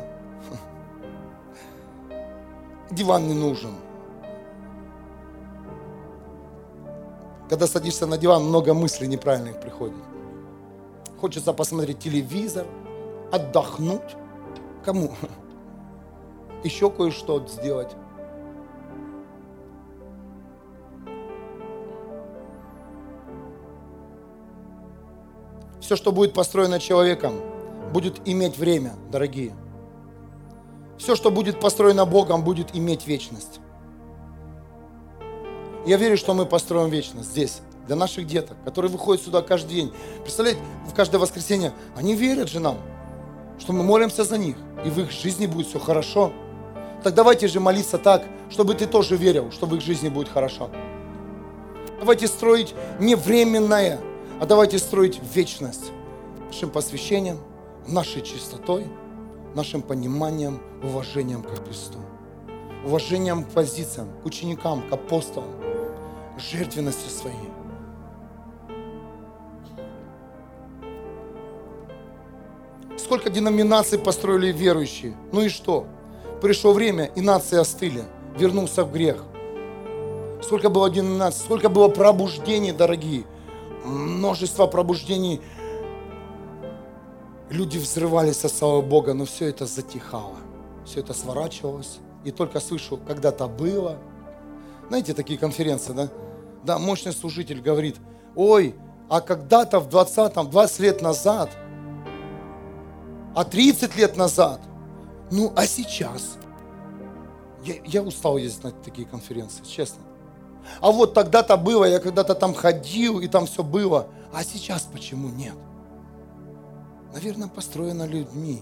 [2.92, 3.72] Диван не нужен.
[7.50, 9.96] Когда садишься на диван, много мыслей неправильных приходит.
[11.22, 12.68] Хочется посмотреть телевизор,
[13.32, 14.18] отдохнуть.
[14.84, 15.12] Кому?
[16.64, 17.96] Еще кое-что сделать.
[25.88, 27.36] Все, что будет построено человеком,
[27.94, 29.56] будет иметь время, дорогие.
[30.98, 33.62] Все, что будет построено Богом, будет иметь вечность.
[35.86, 39.94] Я верю, что мы построим вечность здесь, для наших деток, которые выходят сюда каждый день.
[40.24, 40.60] Представляете,
[40.90, 42.80] в каждое воскресенье они верят же нам,
[43.58, 46.34] что мы молимся за них, и в их жизни будет все хорошо.
[47.02, 50.70] Так давайте же молиться так, чтобы ты тоже верил, что в их жизни будет хорошо.
[51.98, 54.02] Давайте строить не временное,
[54.40, 55.92] а давайте строить вечность
[56.46, 57.40] нашим посвящением,
[57.88, 58.86] нашей чистотой,
[59.56, 61.98] нашим пониманием, уважением к Христу,
[62.86, 65.50] уважением к позициям, к ученикам, к апостолам,
[66.38, 67.50] жертвенностью своей.
[72.98, 75.16] Сколько деноминаций построили верующие?
[75.32, 75.88] Ну и что?
[76.42, 78.04] Пришло время, и нации остыли.
[78.38, 79.24] Вернулся в грех.
[80.44, 83.24] Сколько было деноминаций, сколько было пробуждений, дорогие.
[83.88, 85.42] Множество пробуждений.
[87.50, 90.36] Люди взрывались от славы Бога, но все это затихало.
[90.86, 92.00] Все это сворачивалось.
[92.24, 93.98] И только слышу, когда-то было.
[94.90, 96.10] Знаете, такие конференции, да?
[96.64, 97.96] Да, мощный служитель говорит,
[98.36, 98.76] ой,
[99.10, 101.50] а когда-то в 20-м, 20 лет назад–
[103.38, 104.60] а 30 лет назад.
[105.30, 106.40] Ну, а сейчас?
[107.64, 110.02] Я, я устал ездить на такие конференции, честно.
[110.82, 114.08] А вот тогда-то было, я когда-то там ходил, и там все было.
[114.34, 115.56] А сейчас почему нет?
[117.14, 118.62] Наверное, построено людьми.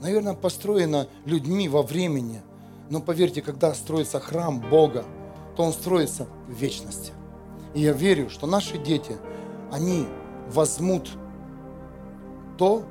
[0.00, 2.42] Наверное, построено людьми во времени.
[2.90, 5.04] Но поверьте, когда строится храм Бога,
[5.56, 7.12] то он строится в вечности.
[7.74, 9.16] И я верю, что наши дети,
[9.72, 10.06] они
[10.52, 11.10] возьмут
[12.58, 12.84] то,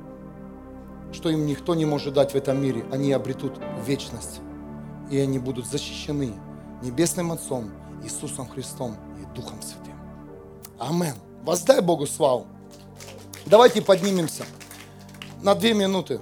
[1.12, 4.40] что им никто не может дать в этом мире, они обретут вечность.
[5.10, 6.32] И они будут защищены
[6.82, 7.70] Небесным Отцом,
[8.04, 9.94] Иисусом Христом и Духом Святым.
[10.78, 11.14] Амен.
[11.42, 12.46] Воздай Богу славу.
[13.46, 14.44] Давайте поднимемся
[15.42, 16.20] на две минуты.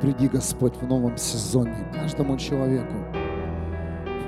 [0.00, 2.92] Приди, Господь, в новом сезоне каждому человеку.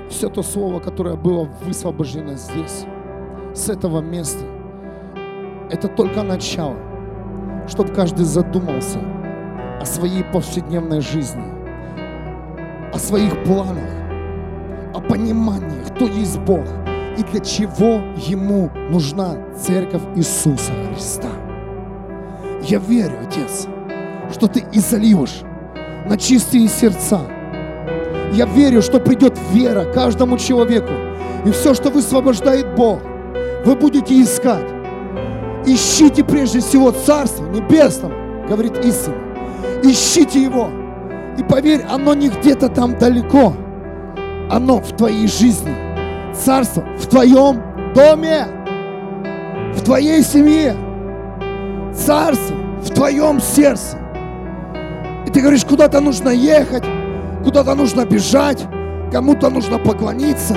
[0.09, 2.85] Все то слово, которое было высвобождено здесь,
[3.55, 4.43] с этого места,
[5.71, 6.75] это только начало,
[7.67, 8.99] чтобы каждый задумался
[9.79, 11.45] о своей повседневной жизни,
[12.93, 13.89] о своих планах,
[14.93, 16.65] о понимании, кто есть Бог
[17.17, 21.29] и для чего Ему нужна церковь Иисуса Христа.
[22.61, 23.67] Я верю, Отец,
[24.33, 25.43] что Ты изольешь
[26.07, 27.21] на чистые сердца.
[28.33, 30.91] Я верю, что придет вера каждому человеку.
[31.45, 32.99] И все, что высвобождает Бог,
[33.65, 34.65] вы будете искать.
[35.65, 38.13] Ищите прежде всего Царство Небесного,
[38.47, 39.15] говорит истина.
[39.83, 40.69] Ищите Его.
[41.37, 43.53] И поверь, оно не где-то там далеко.
[44.49, 45.75] Оно в твоей жизни.
[46.33, 47.61] Царство в твоем
[47.95, 48.45] доме.
[49.73, 50.75] В твоей семье.
[51.93, 53.97] Царство в твоем сердце.
[55.25, 56.83] И ты говоришь, куда-то нужно ехать,
[57.43, 58.63] куда-то нужно бежать,
[59.11, 60.55] кому-то нужно поклониться.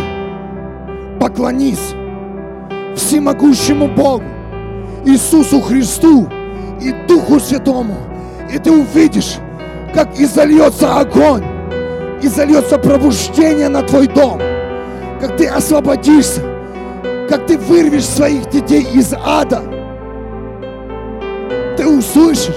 [1.19, 1.95] Поклонись
[2.99, 4.25] всемогущему Богу,
[5.05, 6.29] Иисусу Христу
[6.81, 7.97] и Духу Святому.
[8.53, 9.37] И ты увидишь,
[9.95, 11.45] как изольется огонь,
[12.23, 14.41] изольется пробуждение на твой дом,
[15.21, 16.43] как ты освободишься,
[17.29, 19.63] как ты вырвешь своих детей из ада.
[21.77, 22.57] Ты услышишь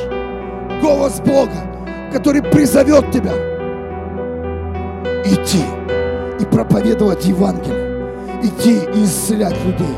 [0.82, 1.52] голос Бога,
[2.12, 3.34] который призовет тебя
[5.24, 5.64] идти
[6.40, 8.10] и проповедовать Евангелие,
[8.42, 9.96] идти и исцелять людей,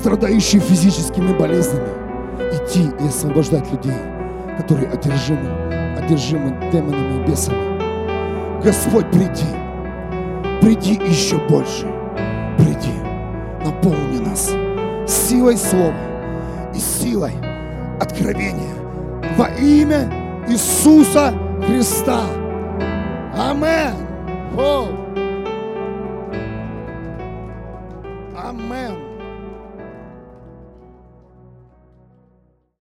[0.00, 1.90] страдающих физическими болезнями,
[2.54, 3.92] идти и освобождать людей,
[4.56, 5.46] которые одержимы,
[5.98, 8.62] одержимы демонами и бесами.
[8.64, 9.44] Господь, приди,
[10.62, 11.86] приди еще больше,
[12.56, 12.94] приди,
[13.62, 14.50] наполни нас
[15.06, 15.92] силой слова
[16.74, 17.34] и силой
[18.00, 18.74] откровения
[19.36, 20.10] во имя
[20.48, 21.34] Иисуса
[21.66, 22.22] Христа.
[23.36, 23.96] Амен.